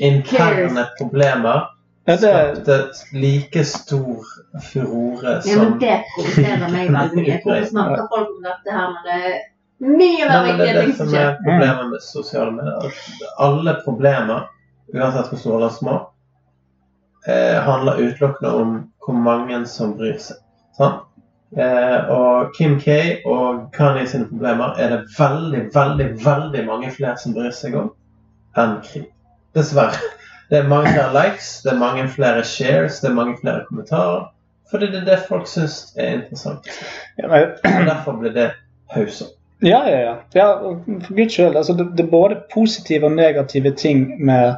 [0.00, 1.68] interne problemer
[2.06, 2.76] Ja, det, skapte
[3.12, 4.24] like stor
[4.72, 7.40] furore Ja, som men det provoserer meg veldig mye.
[7.44, 9.36] Hvorfor snakker folk om dette her når det er
[9.80, 12.96] mye verre enn det det som som er problemet med sosiale medier.
[13.38, 14.48] Alle problemer,
[14.94, 15.94] uansett hvor store eller små,
[17.28, 18.74] eh, handler utelukkende om
[19.06, 20.40] hvor mange som bryr seg.
[20.76, 21.06] Sant?
[21.58, 27.16] Eh, og Kim K og Kanye sine problemer er det veldig, veldig, veldig mange flere
[27.18, 27.90] som bryr seg om
[28.58, 29.08] enn krig.
[29.56, 29.98] Dessverre.
[30.50, 34.28] Det er mange flere likes, det er mange flere shares, det er mange flere kommentarer.
[34.70, 36.66] Fordi det er det folk syns er interessant.
[37.18, 38.50] ja, Og derfor blir det
[38.94, 39.24] hausse.
[39.62, 40.14] Ja, ja, ja.
[40.34, 40.46] ja
[41.02, 41.56] for guds skyld.
[41.56, 44.54] Altså, det, det er både positive og negative ting med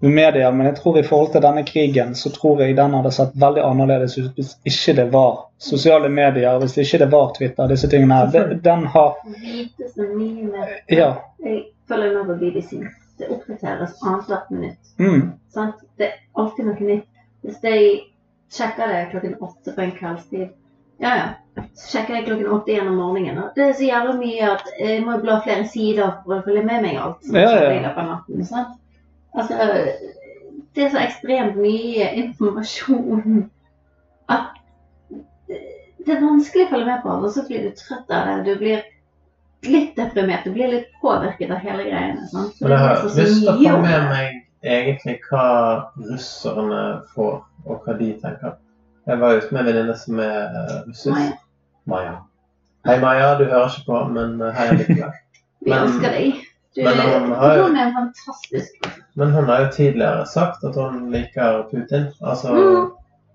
[0.00, 3.32] media, men jeg tror i forhold til denne krigen, så tror jeg den hadde sett
[3.40, 7.88] veldig annerledes ut hvis ikke det var sosiale medier, hvis ikke det var Twitter, disse
[7.88, 8.26] tingene her.
[8.34, 9.16] Den, Den har.
[10.88, 11.08] Ja.
[11.44, 12.70] Jeg følger med på BBC.
[13.18, 14.92] Det oppdateres annethvert minutt.
[14.98, 15.30] Mm.
[15.54, 15.80] Sant?
[15.98, 17.08] Det er alltid noe nytt.
[17.46, 17.90] Hvis jeg
[18.52, 20.48] sjekker det klokken åtte på en kveldstid,
[21.00, 21.26] ja ja,
[21.76, 23.38] så sjekker jeg klokken åtte igjen om morgenen.
[23.42, 26.64] og Det er så jævlig mye at jeg må bla flere sider for å følge
[26.68, 27.92] med meg alt som Ja, ja.
[27.96, 28.44] natten.
[28.44, 28.76] Sant?
[29.34, 29.56] Altså,
[30.76, 33.46] det er så ekstremt mye informasjon
[34.32, 34.52] at
[36.06, 38.36] det er vanskelig å følge med på, og så blir du trøtt av det.
[38.46, 38.84] Du blir
[39.66, 42.28] litt deprimert, du blir litt påvirket av hele greiene.
[42.30, 42.54] Sant?
[42.54, 44.36] Så Men jeg har lyst til å få med meg
[44.76, 45.48] egentlig hva
[46.10, 47.34] russerne får,
[47.66, 48.56] og hva de tenker.
[49.06, 51.34] Jeg var ute med en venninne som er eh, russisk.
[51.86, 52.16] Maja.
[52.86, 53.32] Hei, Maja.
[53.38, 55.18] Du hører ikke på, men eh, hei likevel.
[55.66, 56.40] Vi elsker deg.
[56.76, 58.90] Du, men han har Hun er fantastisk.
[59.16, 62.08] Men hun har jo tidligere sagt at hun liker Putin.
[62.20, 62.86] Altså, Mm.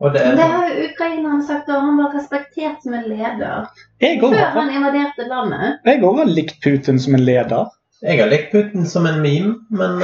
[0.01, 3.03] Og det er Det sånn har jo ukraineren sagt, og han var respektert som en
[3.05, 3.67] leder.
[4.01, 5.77] Jeg Før òg han invaderte landet.
[5.85, 7.69] jeg også har likt Putin som en leder.
[8.01, 10.01] Jeg har likt Putin som en meme, men.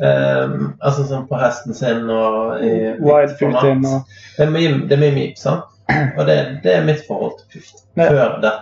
[0.00, 2.72] Um, altså sånn på hesten sin og i
[3.04, 3.36] Wild.
[3.38, 4.08] Putin og
[4.38, 5.68] Det er mye, det er mye meme, sant?
[6.16, 7.84] Og det, det er mitt forhold til Putin.
[8.00, 8.54] Før det,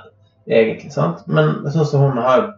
[0.50, 0.90] egentlig.
[0.92, 1.22] sant?
[1.30, 2.50] Men sånn som hun har jo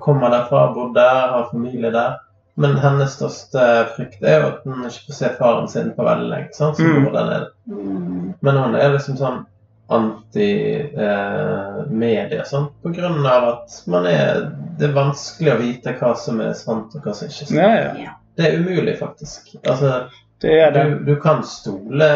[0.00, 2.18] kommer derfra, bor der, har familie der.
[2.54, 3.62] Men hennes største
[3.96, 6.48] frykt er jo at hun ikke får se faren sin på veldig lenge.
[6.52, 6.76] sant?
[6.76, 7.12] Så Mm.
[7.12, 7.46] den er.
[8.44, 9.46] Men hun er liksom sånn
[11.12, 16.40] anti-media, sånn, på grunn av at man er Det er vanskelig å vite hva som
[16.40, 17.58] er sant og hva som ikke er sant.
[17.60, 18.02] Ja.
[18.02, 18.10] Ja.
[18.36, 19.52] Det er umulig, faktisk.
[19.68, 20.06] Altså,
[20.40, 20.84] Det er det.
[20.90, 22.08] du, du kan stole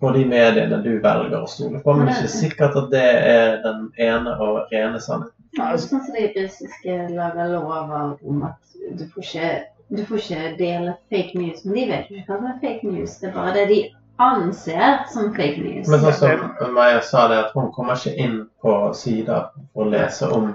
[0.00, 3.02] på de mediene du velger å stole på, men det er ikke sikkert at det
[3.32, 5.41] er den ene og rene sannheten.
[5.60, 9.48] Er sånn som de russiske lager lover om at du får ikke,
[9.92, 11.64] du får ikke dele fake news.
[11.66, 13.18] Men de vet jo ikke hva som er fake news.
[13.20, 13.80] Det er bare det de
[14.22, 15.90] anser som fake news.
[15.92, 19.92] Men sånn som Maja sa det, at hun kommer ikke inn på sider for å
[19.92, 20.48] lese om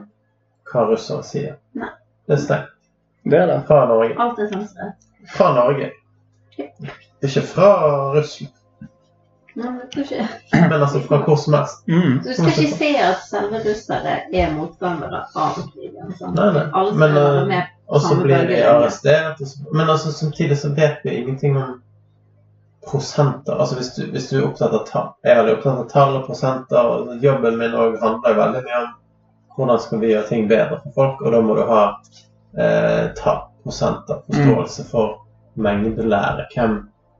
[0.71, 1.55] hva russere sier.
[1.77, 1.93] Nei.
[2.27, 2.73] Det er stengt.
[3.23, 3.61] det er det.
[3.69, 4.17] Fra Norge.
[4.19, 5.07] Alt er sensurert.
[5.35, 5.91] Fra Norge.
[6.57, 7.69] Ikke fra
[8.15, 8.56] Russland,
[9.57, 10.67] Nei, men jeg tror ikke.
[10.69, 11.79] men altså fra hvor som helst.
[11.89, 12.19] Mm.
[12.23, 16.11] Så du skal ikke se at selve russere er motstandere av krigen.
[16.19, 16.35] sant?
[16.37, 16.65] Nei, nei.
[16.77, 17.73] Alle Men, eh, med.
[17.87, 19.41] Og så blir de arrestert.
[19.41, 21.81] og så- Men altså, samtidig så vet vi ingenting om
[22.87, 23.53] prosenter.
[23.59, 25.09] Altså hvis du, hvis du er opptatt av tall.
[25.23, 26.77] Jeg er veldig opptatt av tall og prosenter.
[26.77, 28.87] og Jobben min òg handler veldig mye om
[29.57, 31.21] hvordan skal vi gjøre ting bedre for folk.
[31.25, 31.81] Og da må du ha
[32.57, 35.17] eh, tall, prosenter, forståelse for
[35.57, 36.45] mengdelære.
[36.55, 36.77] Hvem,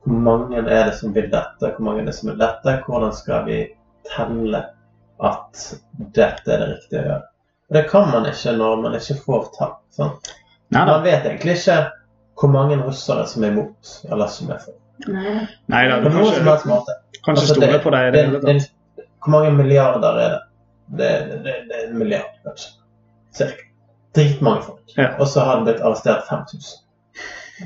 [0.08, 2.74] hvor mange er det som vil dette, hvor mange er det som vil dette?
[2.86, 3.58] Hvordan skal vi
[4.08, 4.62] telle
[5.28, 5.62] at
[6.16, 7.22] dette er det riktige å gjøre?
[7.68, 9.74] Og Det kan man ikke når man ikke får tall.
[9.92, 10.30] sant?
[10.72, 11.78] Man vet egentlig ikke
[12.38, 14.74] hvor mange russere som er imot, eller som er for.
[15.08, 15.34] Nei,
[15.70, 18.58] Nei da, du kan ikke, kan ikke Altså, stole på deg i det Det, hele
[18.62, 19.06] tatt.
[19.24, 20.40] hvor mange milliarder er det?
[20.98, 22.70] Det, det, det, det er en milliard, kanskje.
[23.36, 23.66] Cirka.
[24.16, 24.94] Dritmange folk.
[24.96, 25.10] Ja.
[25.20, 26.80] Og så har det blitt arrestert 5000.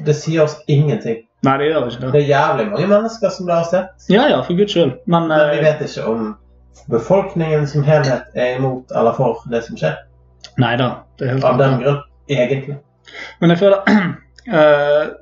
[0.07, 1.23] Det sier oss ingenting.
[1.43, 2.13] Nei, det gjør ikke det.
[2.13, 4.07] Det er jævlig mange mennesker som det har sett.
[4.13, 4.93] Ja ja, for guds skyld.
[5.07, 6.29] Men, Men vi eh, vet ikke om
[6.91, 9.97] befolkningen som helhet er imot eller for det som skjer.
[10.63, 10.93] Nei da.
[11.19, 11.99] Det er helt Av den grunn.
[12.31, 12.77] Egentlig.
[13.41, 15.11] Men jeg føler uh,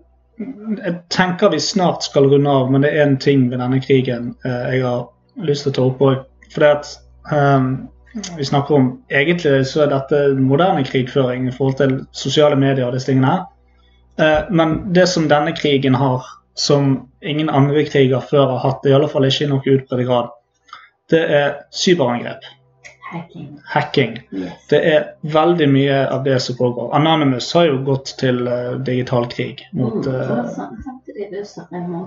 [0.84, 4.30] Jeg tenker vi snart skal runde av, men det er en ting ved denne krigen
[4.46, 5.02] uh, jeg har
[5.44, 6.22] lyst til å ta opp òg.
[6.52, 6.92] For det at
[7.32, 7.66] um,
[8.36, 12.96] vi snakker om Egentlig så er dette moderne krigføring i forhold til sosiale medier og
[12.96, 13.44] disse tingene her.
[14.18, 18.94] Eh, men det som denne krigen har, som ingen andre kriger før har hatt, i
[18.94, 20.32] alle fall ikke i noe utbredt grad,
[21.10, 22.44] det er cyberangrep.
[23.12, 23.60] hacking.
[23.64, 24.20] Hacking.
[24.30, 24.52] Yes.
[24.70, 26.94] Det er veldig mye av det som pågår.
[26.94, 30.46] Anonymous har jo gått til uh, digital krig mot uh,
[31.16, 32.00] eh,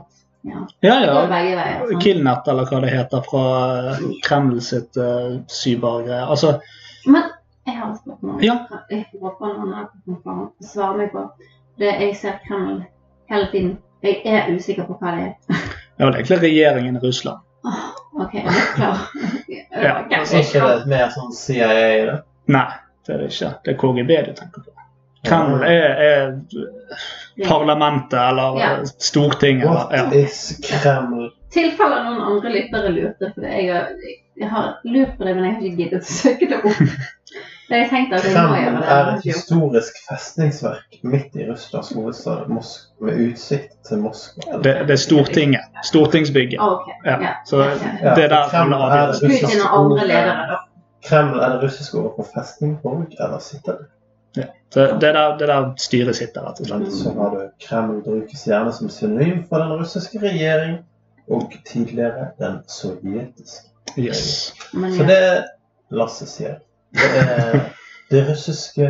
[0.43, 0.61] Ja.
[0.79, 1.99] Ja, ja.
[2.03, 3.43] Killnet, eller hva det heter, fra
[4.25, 6.25] Kreml sitt uh, cybergreie.
[6.25, 6.57] Altså,
[7.05, 7.29] Men
[7.63, 8.41] jeg har et spørsmål.
[8.43, 8.57] Ja.
[8.91, 9.71] Jeg håper noen
[10.23, 11.27] kan meg på.
[11.79, 12.83] Det jeg ser Kreml
[13.31, 13.73] hele tiden.
[14.03, 15.33] Jeg er usikker på hva det er.
[15.99, 17.39] Ja, det er egentlig regjeringen i Russland.
[17.63, 17.83] Åh,
[18.23, 19.03] OK, jeg er klar.
[19.71, 22.17] Ja, Er ikke det mer sånn CIA i det?
[22.51, 22.65] Nei,
[23.05, 23.51] det er det ikke.
[23.63, 24.73] Det er KGB du tenker på.
[25.23, 28.73] Kreml er, er parlamentet eller Ja.
[28.97, 29.69] Stortinget.
[29.69, 30.09] What ja.
[30.25, 31.31] is Kreml?
[31.53, 33.91] tilfelle noen andre lyttere lurte, for jeg har,
[34.39, 36.95] jeg har lurt på det, men jeg har ikke giddet å søke det opp.
[37.69, 38.89] Jeg tenkte at jeg må Kreml gjøre det.
[38.91, 44.57] er et historisk festningsverk midt i Russlands hovedstad med utsikt til Moskva.
[44.63, 45.61] Det, det er Stortinget.
[45.83, 46.59] Stortingsbygget.
[46.59, 46.87] Ah, ok.
[47.05, 47.33] Ja, Ja.
[47.45, 48.13] så det ja.
[48.13, 50.59] Er der Kreml er det russiske ordet.
[51.03, 53.85] Kreml er det russiske ordet for festningborg eller citadel.
[54.37, 54.43] Ja.
[54.73, 56.93] Så det er der, det er der styret sitter, rett og slett.
[56.93, 60.77] Så har du Kreml brukes gjerne som synonym for den russiske regjering,
[61.29, 63.69] og tidligere den sovjetiske.
[63.97, 64.53] Yes.
[64.73, 65.19] Så det
[65.91, 66.55] Lasse sier,
[66.93, 67.59] det er
[68.11, 68.89] det russiske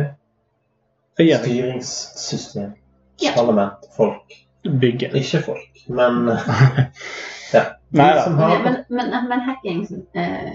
[1.14, 2.72] styringssystem.
[3.22, 3.30] Ja.
[3.36, 3.88] Parlament.
[3.96, 4.32] Folk.
[4.80, 5.10] Bygge.
[5.14, 6.28] Ikke folk, men
[7.56, 7.64] ja.
[7.94, 9.84] Nei har men, men, men hacking
[10.14, 10.54] eh,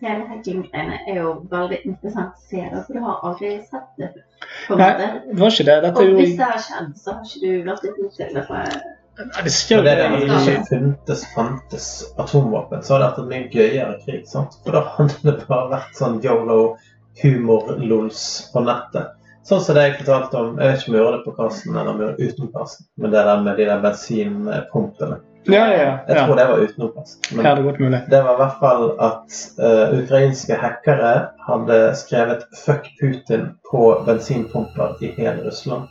[0.00, 4.78] Hele hacking-greiene er jo veldig interessant å se, for du har aldri sett det før.
[4.80, 5.76] Nei, det var ikke det.
[5.84, 8.44] Dette er Og jo hvis det har skjedd, så har ikke du vært ute.
[8.48, 8.78] For
[9.16, 11.86] Det skjer jo Men det det er det ikke funtes, fantes
[12.20, 14.24] atomvåpen, så hadde det vært en mye gøyere krig.
[14.28, 14.52] sant?
[14.64, 18.20] For da hadde det bare vært sånn yolo-humor-lols
[18.52, 19.06] på nettet.
[19.46, 21.76] Sånn som det jeg fortalte om Jeg vet ikke om jeg gjorde det på kassen
[21.78, 22.82] eller utenom kassen.
[22.98, 25.16] Men det der med de der bensinpumpene.
[25.46, 25.92] Ja, ja, ja.
[26.08, 26.24] Jeg ja.
[26.26, 27.20] tror det var utenom kassen.
[27.44, 28.00] Ja, det godt mulig.
[28.10, 31.12] det var i hvert fall at uh, ukrainske hackere
[31.46, 35.86] hadde skrevet 'fuck Putin' på bensinpumper i hele Russland.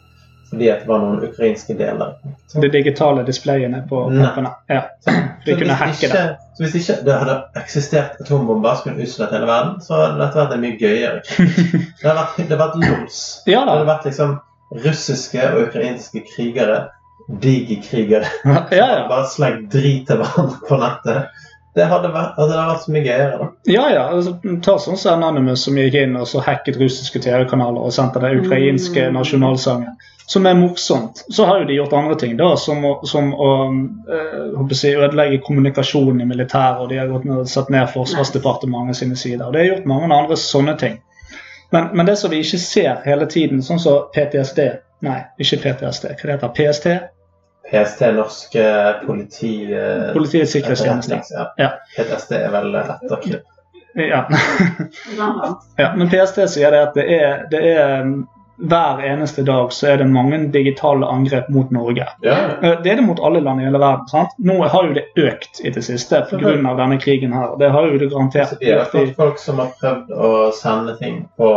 [0.56, 2.14] Fordi at det var noen ukrainske deler.
[2.56, 4.54] De digitale displayene på kampene.
[4.72, 4.82] Ja.
[5.04, 5.12] Så
[5.46, 6.22] De kunne hacke det.
[6.56, 10.40] Så hvis ikke det hadde eksistert atombomber som kunne utslett hele verden, så hadde dette
[10.40, 11.56] vært en mye gøyere krig.
[12.00, 13.20] Det hadde vært, det vært lols.
[13.52, 14.38] Ja Det hadde vært liksom
[14.86, 16.86] russiske og ukrainske krigere,
[17.42, 19.08] digikrigere, Ja, ja.
[19.10, 21.44] bare slengt drit til hverandre på nettet.
[21.76, 23.48] Det hadde vært, altså, det hadde vært så mye gøyere, da.
[23.68, 24.04] Ja, ja.
[24.16, 28.22] Altså, ta sånn som Anonymous som gikk inn og så hacket russiske TV-kanaler og sendte
[28.24, 29.18] den ukrainske Mm.
[29.20, 29.98] nasjonalsangen.
[30.28, 31.22] Som er morsomt.
[31.30, 34.98] Så har jo de gjort andre ting, da, som å, som å øh, håper jeg,
[34.98, 36.82] ødelegge kommunikasjonen i militæret.
[36.82, 39.46] Og de har gått ned, satt ned Forsvarsdepartementet sine sider.
[39.46, 40.98] Og det er gjort mange andre sånne ting.
[41.74, 44.66] Men, men det som vi ikke ser hele tiden, sånn som PTSD
[45.06, 46.06] Nei, ikke PTSD.
[46.16, 46.86] Hva det heter PST?
[47.70, 49.52] PST, norsk eh, politi...
[49.74, 51.20] eh, Politiets sikkerhetstjeneste.
[51.36, 51.46] Ja.
[51.60, 51.70] Ja.
[51.98, 53.52] PTSD er vel rett og slett.
[53.96, 54.26] Ja.
[55.78, 58.10] Ja, men PST sier det at det er, det er
[58.58, 62.06] hver eneste dag så er det mange digitale angrep mot Norge.
[62.24, 62.36] Ja.
[62.62, 64.08] Eh, Det er det mot alle land i hele verden.
[64.08, 64.30] sant?
[64.38, 66.56] Nå har jo det økt i det siste pga.
[66.78, 67.56] denne krigen her.
[67.60, 70.98] Det har jo det garantert Så vi har fått folk som har prøvd å sende
[70.98, 71.50] ting på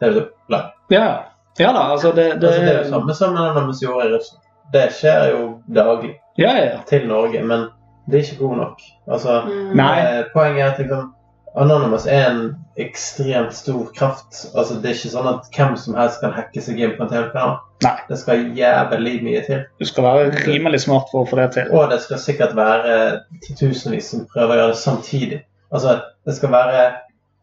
[0.00, 0.70] TV-land.
[0.90, 1.22] Ja,
[1.58, 4.42] ja da, altså det, det, Altså, det er jo samme som Anonymous gjorde i Russland.
[4.72, 5.42] Det skjer jo
[5.72, 6.78] daglig Ja, ja, ja.
[6.86, 7.68] til Norge, men
[8.10, 8.80] det er ikke god nok.
[9.10, 9.80] Altså, Mm.
[9.80, 11.12] Eh, Poenget er at liksom,
[11.56, 12.40] Anonymous er en
[12.76, 14.42] ekstremt stor kraft.
[14.54, 17.12] Altså, det er ikke sånn at hvem som helst kan hacke seg inn på en
[17.12, 17.54] TV-kanal.
[17.84, 17.94] Nei.
[18.10, 19.62] Det skal jævlig mye til.
[19.80, 21.72] Du skal være rimelig smart for å få det til.
[21.72, 22.98] Og det skal sikkert være
[23.46, 25.40] titusenvis som prøver å gjøre det samtidig.
[25.72, 25.98] Altså,
[26.28, 26.86] det skal være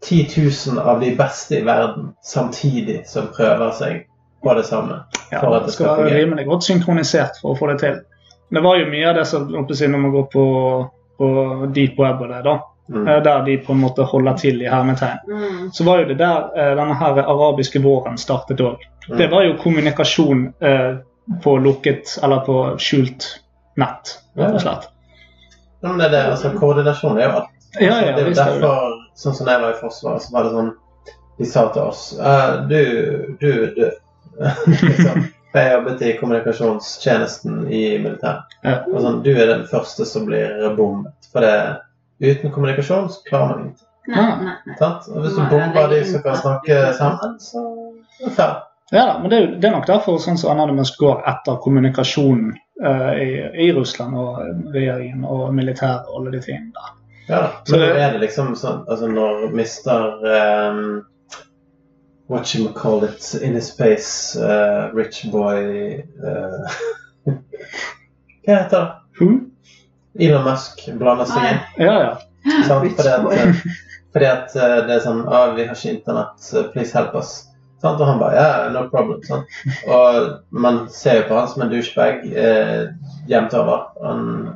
[0.03, 0.27] 10
[0.75, 4.03] 000 av de beste i verden samtidig som prøver seg
[4.43, 4.99] på det samme.
[5.31, 7.97] Ja, det det skal være rimelig godt synkronisert for å få det til.
[8.53, 10.45] Det var jo mye av det som når man går på,
[11.17, 11.29] på
[11.73, 12.57] deep web og det, da,
[12.89, 13.07] Mm.
[13.07, 15.17] eh, der de på en måte holder til i hermetegn.
[15.29, 15.71] Mm.
[15.71, 18.81] så var jo det der eh, denne her arabiske våren startet òg.
[19.09, 19.17] Mm.
[19.17, 20.97] Det var jo kommunikasjon eh,
[21.43, 23.29] på lukket eller på skjult
[23.79, 24.89] nett, rett og slett.
[25.83, 27.49] Ja, men det er det, altså Koordinasjon er jo alt.
[27.79, 28.61] Ja, Altså, ja, det er jo visst er det det.
[28.61, 30.73] derfor, sånn som jeg var i Forsvaret, så var det sånn
[31.39, 32.01] De sa til oss
[32.69, 32.81] Du,
[33.41, 33.95] Du, du er
[34.67, 35.23] liksom.
[35.53, 38.53] Jeg jobbet i kommunikasjonstjenesten i militæret.
[38.65, 38.75] Ja.
[38.89, 41.13] Og sånn, du er den første som blir bommet.
[41.33, 41.51] For det,
[42.19, 43.87] uten kommunikasjon så klarer man ingenting.
[44.07, 44.87] Nei, nei, nei.
[45.07, 47.61] Og hvis du bomber de som kan snakke sammen, så
[48.19, 48.61] er det ferdig.
[48.93, 52.51] Ja da, men det er, det er nok derfor sånn som Anonymous går etter kommunikasjonen
[52.83, 53.29] uh, i,
[53.65, 54.41] i Russland og
[54.75, 56.91] regjeringen og militæret og alle de tingene der.
[57.29, 57.49] Ja da.
[57.65, 61.05] Så det- er det liksom sånn altså Når mister um,
[62.27, 66.75] What you call it in his face uh, Rich boy uh,
[68.43, 68.87] Hva heter det?
[69.21, 69.29] Who?
[70.19, 71.59] Elon Musk blander seg inn.
[71.81, 72.11] Ja, ja.
[72.67, 72.91] Sant?
[72.97, 73.55] Fordi at, eh,
[74.13, 76.49] fordi at eh, det er sånn ah, 'Vi har ikke internett.
[76.53, 77.47] eh, Please help us.'
[77.81, 77.99] Sant?
[77.99, 79.23] Og han bare ja, no problem.
[79.27, 79.45] Sant?
[79.87, 82.85] Og man ser jo på han som en douchebag eh,
[83.27, 83.87] jevnt over.
[84.03, 84.53] Han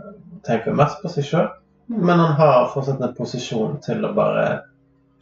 [0.47, 1.49] tenker mest på seg sjøl,
[1.91, 4.45] men han har fortsatt en posisjon til å bare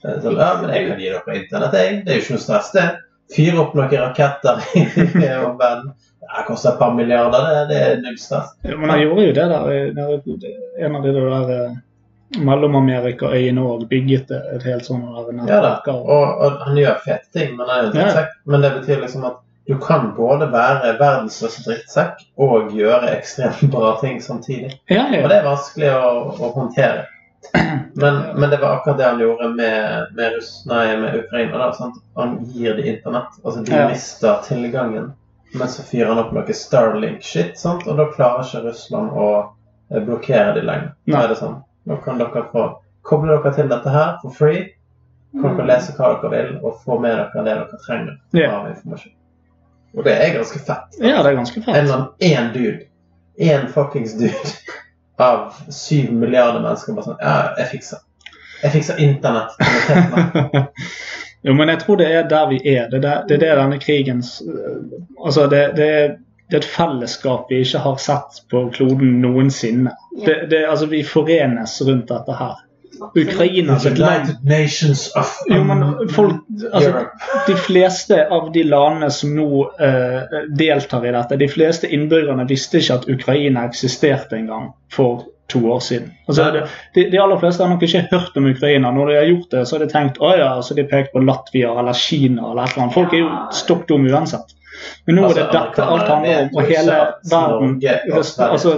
[0.04, 2.04] sånn, Ja, men jeg kan gi dere internett, jeg.
[2.06, 2.86] Det er jo ikke noe stress, det.
[3.34, 4.84] Fyre opp noen raketter i
[5.62, 5.94] verden.
[6.26, 8.52] Det koster et par milliarder, det, det er null stress.
[8.66, 9.68] Ja, Men han gjorde jo det der
[10.86, 11.76] en av de der eh,
[12.42, 15.50] Mellom-Amerika-øyene òg, bygget et helt sånn nettverk.
[15.50, 18.24] Ja da, og, og han gjør fete ting, men, han er Ja.
[18.50, 23.64] men det betyr liksom at du kan både være verdens største drittsekk og gjøre ekstremt
[23.74, 24.76] bra ting samtidig.
[24.90, 27.06] Ja, Og det er vanskelig å, å håndtere.
[27.94, 30.34] Men, men det var akkurat det han gjorde med, med,
[30.66, 31.58] nei, med Ukraina.
[31.58, 31.96] Da, sant?
[32.16, 33.38] Han gir de internett.
[33.44, 33.88] Altså, de Ja.
[33.90, 35.14] mister tilgangen.
[35.54, 37.86] Men så fyrer han opp noe Starlink-shit, sant?
[37.88, 39.28] og da klarer ikke Russland å
[39.92, 40.90] eh, blokkere de lenger.
[41.08, 41.62] Da er det sånn.
[41.88, 42.66] Nå kan dere få
[43.06, 44.66] koble dere til dette her for free.
[45.36, 49.14] Kan dere lese hva dere vil, og få med dere det dere trenger av informasjon.
[49.96, 50.98] Og det er ganske fett.
[51.00, 52.80] ja, det er ganske En eller annen én dude,
[53.40, 54.52] én fuckings dude
[55.18, 58.02] av syv milliarder mennesker bare sånn Ja, jeg fikser.
[58.64, 59.56] Jeg fikser internett.
[61.46, 62.88] jo, men jeg tror det er der vi er.
[62.92, 66.16] Det er der- det er denne krigens øh, Altså, det, det, er,
[66.52, 69.92] det er et fellesskap vi ikke har sett på kloden noensinne.
[70.18, 70.26] Ja.
[70.26, 72.56] Det, det, altså, vi forenes rundt dette her.
[73.16, 74.28] Ukraina sitt land
[75.48, 76.36] Jo, men folk
[76.72, 77.06] altså,
[77.48, 82.82] De fleste av de landene som nå uh, deltar i dette, de fleste innbyggerne visste
[82.82, 86.10] ikke at Ukraina eksisterte engang for to år siden.
[86.28, 88.92] Altså, de, de aller fleste har nok ikke hørt om Ukraina.
[88.92, 91.14] Når de har gjort det, så har de tenkt å ja, så har de pekt
[91.14, 92.96] på Latvia eller Kina eller et eller annet.
[92.98, 94.56] Folk er jo stokk dumme uansett.
[95.06, 96.98] Men nå er det Altså, dette alt handler om, og hele
[97.32, 98.74] verden er altså,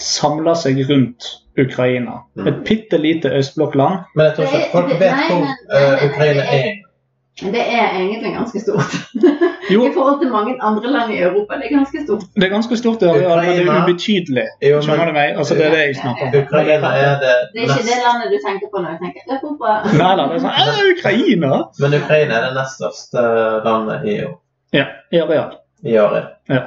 [0.00, 1.28] samler seg rundt
[1.58, 2.12] Ukraina.
[2.36, 2.46] Mm.
[2.48, 3.98] Et bitte lite østblokkland.
[4.16, 6.72] Men jeg tror ikke folk vet hvor men- eh, nei, Ukraina er- er.
[7.40, 8.92] Det er egentlig ganske stort.
[9.72, 11.54] Jo, I forhold til mange andre land i Europa.
[11.56, 12.22] Det er ganske stort.
[12.36, 14.44] det er ganske stort ja, Ukraina, men det er ubetydelig.
[14.70, 15.28] Jo, Skjønner du meg?
[15.40, 16.34] Altså, det er det jeg snakker om.
[16.44, 19.68] Ukraina er det Det er ikke det landet du tenker på når du tenker Europa.
[20.02, 21.52] Nei da, det er sånn «Æ, Ukraina!
[21.82, 23.20] Men Ukraina er det nest største
[23.68, 24.34] landet i år.
[24.78, 25.50] Ja, i areal.
[25.84, 26.26] I areal.
[26.52, 26.60] Ja.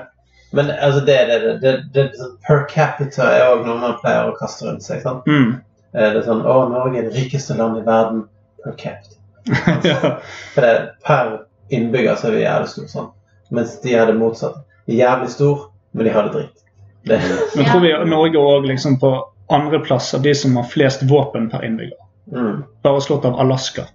[0.51, 4.29] Men altså, det, det, det, det, det, sånn per capita er òg noe man pleier
[4.29, 5.01] å kaste rundt seg.
[5.03, 5.25] sant?
[5.27, 5.57] Mm.
[5.95, 8.23] Eh, Det er sånn Å, Norge er det rikeste landet i verden
[8.63, 9.17] per capita.
[9.89, 10.13] ja.
[10.53, 10.73] For det,
[11.05, 11.33] per
[11.75, 13.09] innbygger så er vi jævlig store, sånn.
[13.55, 14.63] Mens de er det motsatte.
[14.85, 16.63] De er jævlig store, men de har det dritt.
[17.05, 17.19] Det,
[17.55, 19.11] Men tror vi Norge òg liksom på
[19.53, 21.99] andreplass av de som har flest våpen per innbygger.
[22.33, 22.63] mm.
[22.81, 23.85] Bare slått av Alaska.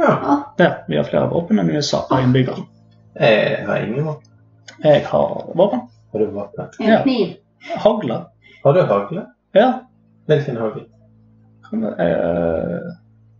[0.00, 0.16] Ja.
[0.58, 2.64] Der, vi har flere våpen enn USA per innbygger.
[3.20, 4.29] Jeg har ingen våpen.
[4.84, 5.80] Jeg har våpen.
[6.12, 6.68] Har du våpen?
[6.80, 7.02] En Ja.
[7.02, 7.34] kniv.
[7.84, 8.24] Hagle.
[8.64, 9.26] Har du hagle?
[9.54, 9.72] Ja.
[10.26, 10.84] Hvilken hagle?
[11.72, 12.80] Eh,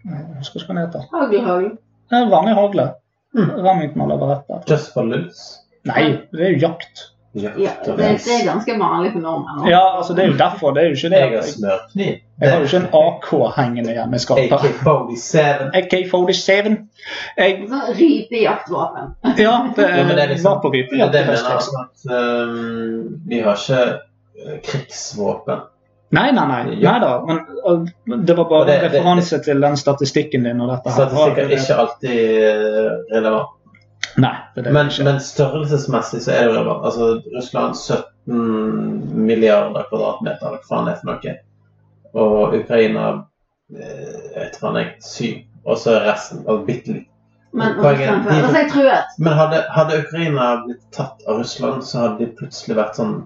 [0.05, 1.07] Jeg husker ikke hva den heter.
[1.13, 1.71] Hagelhagel.
[2.11, 2.87] Det er Vanlig hagle.
[3.35, 3.51] Mm.
[3.65, 4.61] Remington eller Beretta.
[4.71, 5.61] Just for loose?
[5.87, 7.03] Nei, det er jo jakt.
[7.35, 9.69] Ja, det, det er ganske vanlig for nordmenn.
[9.71, 10.73] Ja, altså det er jo derfor.
[10.75, 11.19] Det er jo ikke det.
[11.21, 12.15] Jeg har smørkniv.
[12.41, 14.53] jeg har jo ikke en AK hengende hjemme i skapet.
[14.57, 15.69] AK-47.
[15.79, 16.73] AK-47.
[17.39, 17.69] Jeg
[18.01, 19.15] rypejaktvåpen.
[19.39, 21.15] Ja, det, Ja, det er liksom- var på Det rypejakt.
[21.15, 21.51] er det mener.
[21.55, 23.83] altså At, um, vi har ikke
[24.47, 25.59] uh, krigsvåpen.
[26.11, 26.63] Nei, nei, nei.
[26.83, 30.61] Nei da, men uh, det var bare det- referanse til den statistikken din.
[30.61, 31.07] og dette her.
[31.07, 33.57] Statistikk er ikke alltid uh, relevant.
[34.17, 36.85] Nei, det det Men, men størrelsesmessig så er det relevant.
[36.85, 41.37] Altså Russland 17 milliarder kvadratmeter, eller hva faen det er for noe.
[42.21, 43.07] Og Ukraina
[43.77, 45.39] eh, jeg vet jeg, syv.
[45.65, 47.07] Og så er resten altså, bitte litt.
[47.53, 47.75] Men
[48.71, 49.19] truet.
[49.19, 53.17] Men hadde, hadde Ukraina blitt tatt av Russland, så hadde de plutselig vært sånn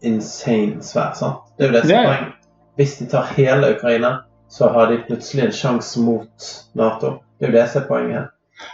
[0.00, 1.12] insane svær.
[1.16, 1.44] sant?
[1.56, 2.36] Det er jo det som er poenget.
[2.80, 4.12] Hvis de tar hele Ukraina,
[4.48, 7.18] så har de plutselig en sjanse mot Nato.
[7.38, 8.30] Det er jo det som er poenget her.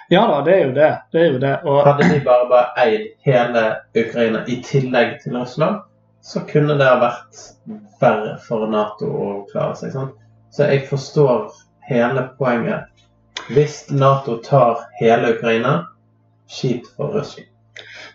[0.08, 0.90] Ja da, det er jo det.
[1.12, 1.54] det, er jo det.
[1.64, 3.64] Og, Hadde de bare, bare eid hele
[3.98, 5.80] Ukraina i tillegg til Russland,
[6.22, 7.42] så kunne det ha vært
[8.00, 9.94] verre for Nato å klare seg.
[9.94, 10.12] Sånn.
[10.54, 11.50] Så jeg forstår
[11.90, 12.88] hele poenget.
[13.50, 15.76] Hvis Nato tar hele Ukraina,
[16.50, 17.50] kjipt for Russland.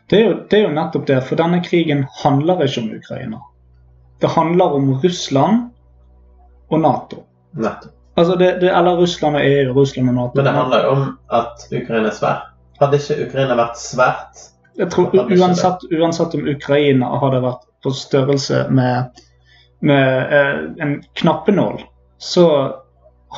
[0.09, 3.39] det, er jo, det er jo nettopp det, for denne krigen handler ikke om Ukraina.
[4.22, 5.72] Det handler om Russland
[6.72, 7.26] og Nato.
[7.51, 8.01] Nettopp.
[8.20, 10.36] Altså det, det, eller Russland og EU, Russland og Nato.
[10.36, 12.39] Men det handler jo om at Ukraina er svær.
[12.82, 14.47] Hadde ikke Ukraina vært svært
[14.80, 19.22] Jeg tror uansett, uansett om Ukraina hadde vært på størrelse med,
[19.86, 21.82] med eh, en knappenål,
[22.18, 22.45] så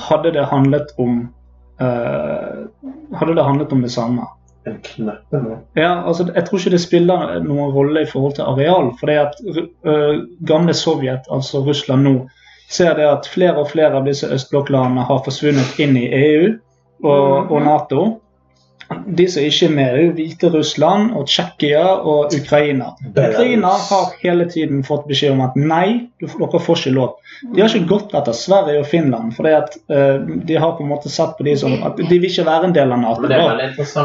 [0.07, 1.25] hadde det handlet om
[1.81, 2.63] eh,
[3.17, 4.27] Hadde det handlet om det samme.
[4.65, 5.57] En knappenål?
[5.75, 8.93] Ja, altså Jeg tror ikke det spiller noen rolle i forhold til areal.
[8.99, 9.35] For det at
[9.85, 12.13] uh, gamle Sovjet, altså Russland nå,
[12.69, 16.51] ser det at flere og flere av disse østblokklandene har forsvunnet inn i EU
[17.03, 18.03] og, og Nato.
[19.07, 22.91] De som ikke er med, er jo Hviterussland og Tsjekkia og Ukraina.
[23.09, 27.15] Ukraina har hele tiden fått beskjed om at nei, dere får ikke lov.
[27.55, 31.37] De har ikke gått etter Sverige og Finland, for de har på en måte sett
[31.37, 33.29] på de som at de vil ikke være en del av Nato.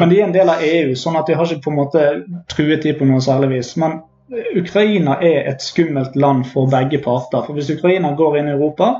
[0.00, 2.06] Men de er en del av EU, sånn at de har ikke på en måte
[2.54, 3.74] truet de på noe særlig vis.
[3.82, 4.00] Men
[4.30, 7.44] Ukraina er et skummelt land for begge parter.
[7.46, 8.94] For hvis Ukraina går inn i Europa,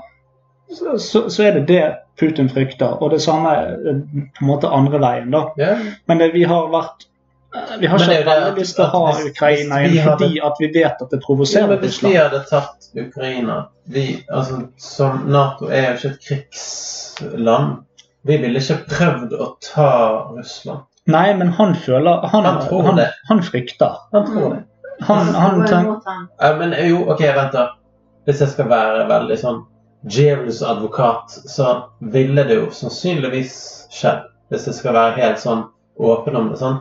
[0.98, 1.84] så, så, er det det
[2.20, 2.96] Putin frykter.
[3.02, 4.00] Og det samme eh,
[4.38, 5.44] på en måte andre veien, da.
[5.60, 5.76] Ja.
[6.06, 7.06] Men det, vi har vært
[7.54, 10.60] eh, vi har ikke veldig lyst til å ha hvis- Ukraina inn hadde- fordi at
[10.60, 15.70] vi vet at det provoserer ja, hvis vi hadde tatt Ukraina vi, altså, som Nato
[15.72, 17.76] er jo ikke et krigsland.
[18.28, 19.90] Vi ville ikke prøvd å ta
[20.36, 20.84] Russland.
[21.08, 22.98] Nei, men han føler Han, Han tror han,
[23.28, 23.94] han frykter.
[24.12, 24.64] Han tror det.
[25.00, 25.64] Han, han.
[26.38, 27.68] Ja, men jo, OK, vent, da.
[28.26, 29.60] Hvis jeg skal være veldig sånn
[30.08, 31.68] djevelens advokat, så
[32.12, 33.54] ville det jo sannsynligvis
[33.94, 35.64] skjedd, hvis det skal være helt sånn
[35.98, 36.80] åpen om det sånn.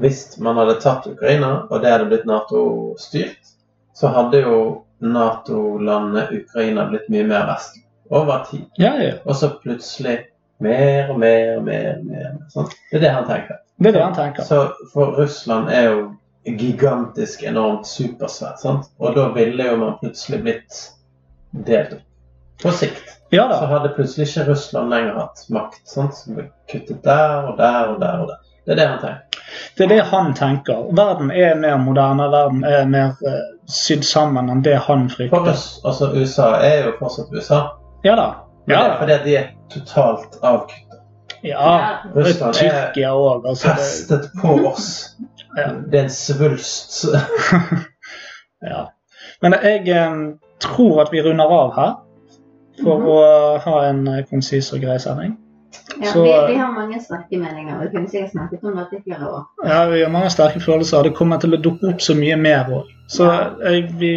[0.00, 3.54] Hvis man hadde tatt Ukraina, og det hadde blitt Nato-styrt,
[3.94, 4.58] så hadde jo
[5.04, 7.78] Nato-landet Ukraina blitt mye mer vest
[8.10, 8.66] over tid.
[8.80, 9.14] Ja, ja.
[9.24, 10.18] Og så plutselig
[10.58, 12.00] mer og mer og mer.
[12.02, 12.50] mer, mer.
[12.52, 12.68] Sånn.
[12.90, 13.60] Det er det han tenker.
[13.78, 14.46] Det er det han tenker.
[14.46, 16.02] Så for Russland er jo
[16.44, 18.60] gigantisk, enormt supersvært.
[18.60, 18.90] sant?
[18.98, 20.80] Og da ville jo man plutselig blitt
[21.66, 22.02] delt opp.
[22.62, 23.02] På sikt.
[23.34, 25.80] Ja Så hadde plutselig ikke Russland lenger hatt makt.
[25.88, 26.14] sant?
[26.14, 28.40] Så ble kuttet der og der og der og der.
[28.64, 29.40] Det er det han tenker.
[29.76, 30.84] Det er det han tenker.
[30.96, 35.50] Verden er mer moderne, verden er mer uh, sydd sammen enn det han For frykter.
[35.50, 37.60] Russ, altså USA er jo fortsatt USA.
[38.04, 38.28] Ja da.
[38.66, 41.00] Men Ja, det er fordi de er totalt avkuttet.
[41.42, 41.98] ja.
[42.14, 43.68] Russland er Tyrkia òg, altså.
[43.68, 45.16] Det, festet på oss.
[45.56, 45.68] Ja.
[45.90, 47.04] Det er en svulst.
[48.70, 48.84] ja.
[49.42, 51.92] Men jeg tror at vi runder av her
[52.82, 53.06] for Mhm.
[53.08, 55.36] å ha en eh, konsis og grei sending.
[56.02, 57.78] Ja, Så- vi, vi har mange sterke meninger.
[57.82, 59.42] Vi kunne sikkert snakket om dette i flere år.
[59.66, 61.02] Ja, Vi har mange sterke følelser.
[61.02, 62.84] Det kommer til å dukke opp så mye mer òg.
[63.08, 63.24] Så
[63.62, 64.12] jeg vi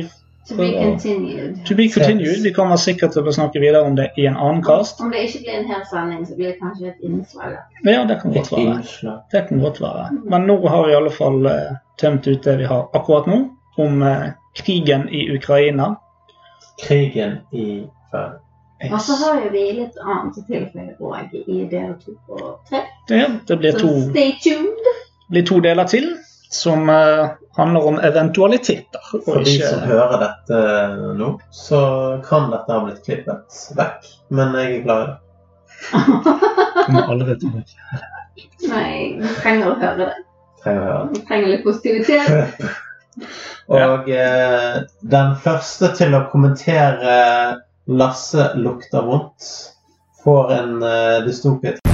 [0.48, 1.66] To be continued.
[1.66, 2.43] To be continued.
[2.43, 5.02] Vi kommer sikkert til å snakke videre om det i en annen kast.
[5.04, 7.58] Om det ikke blir en hel sending, så blir det kanskje et innslag.
[7.84, 9.18] Ja, det kan godt være.
[9.34, 10.08] Det kan godt være.
[10.32, 13.41] Men nå har vi i alle fall eh, tømt ut det vi har akkurat nå
[13.84, 15.95] om eh, krigen i Ukraina.
[16.84, 17.84] Krigen i
[18.14, 18.39] verden.
[18.93, 22.84] Og så har jo vi litt annet å tilføye òg i del to og tre.
[23.10, 24.89] Det, det blir, Så to, stay tuned.
[25.34, 26.12] blir to deler til
[26.50, 29.02] som eh, handler om eventualiteter.
[29.26, 30.62] For de de som hører dette
[31.20, 31.82] nå, så
[32.28, 34.12] kan dette ha blitt klippet vekk.
[34.30, 35.18] Men jeg er glad i det.
[36.86, 37.64] kommer aldri til å
[38.68, 40.12] Nei, vi trenger å høre det.
[40.64, 41.18] Trenger å høre det.
[41.20, 42.68] Vi trenger litt positivitet.
[43.78, 44.84] Og eh,
[45.14, 47.18] den første til å kommentere
[47.88, 49.52] 'Lasse lukter vondt'
[50.24, 51.87] får en uh, dystopia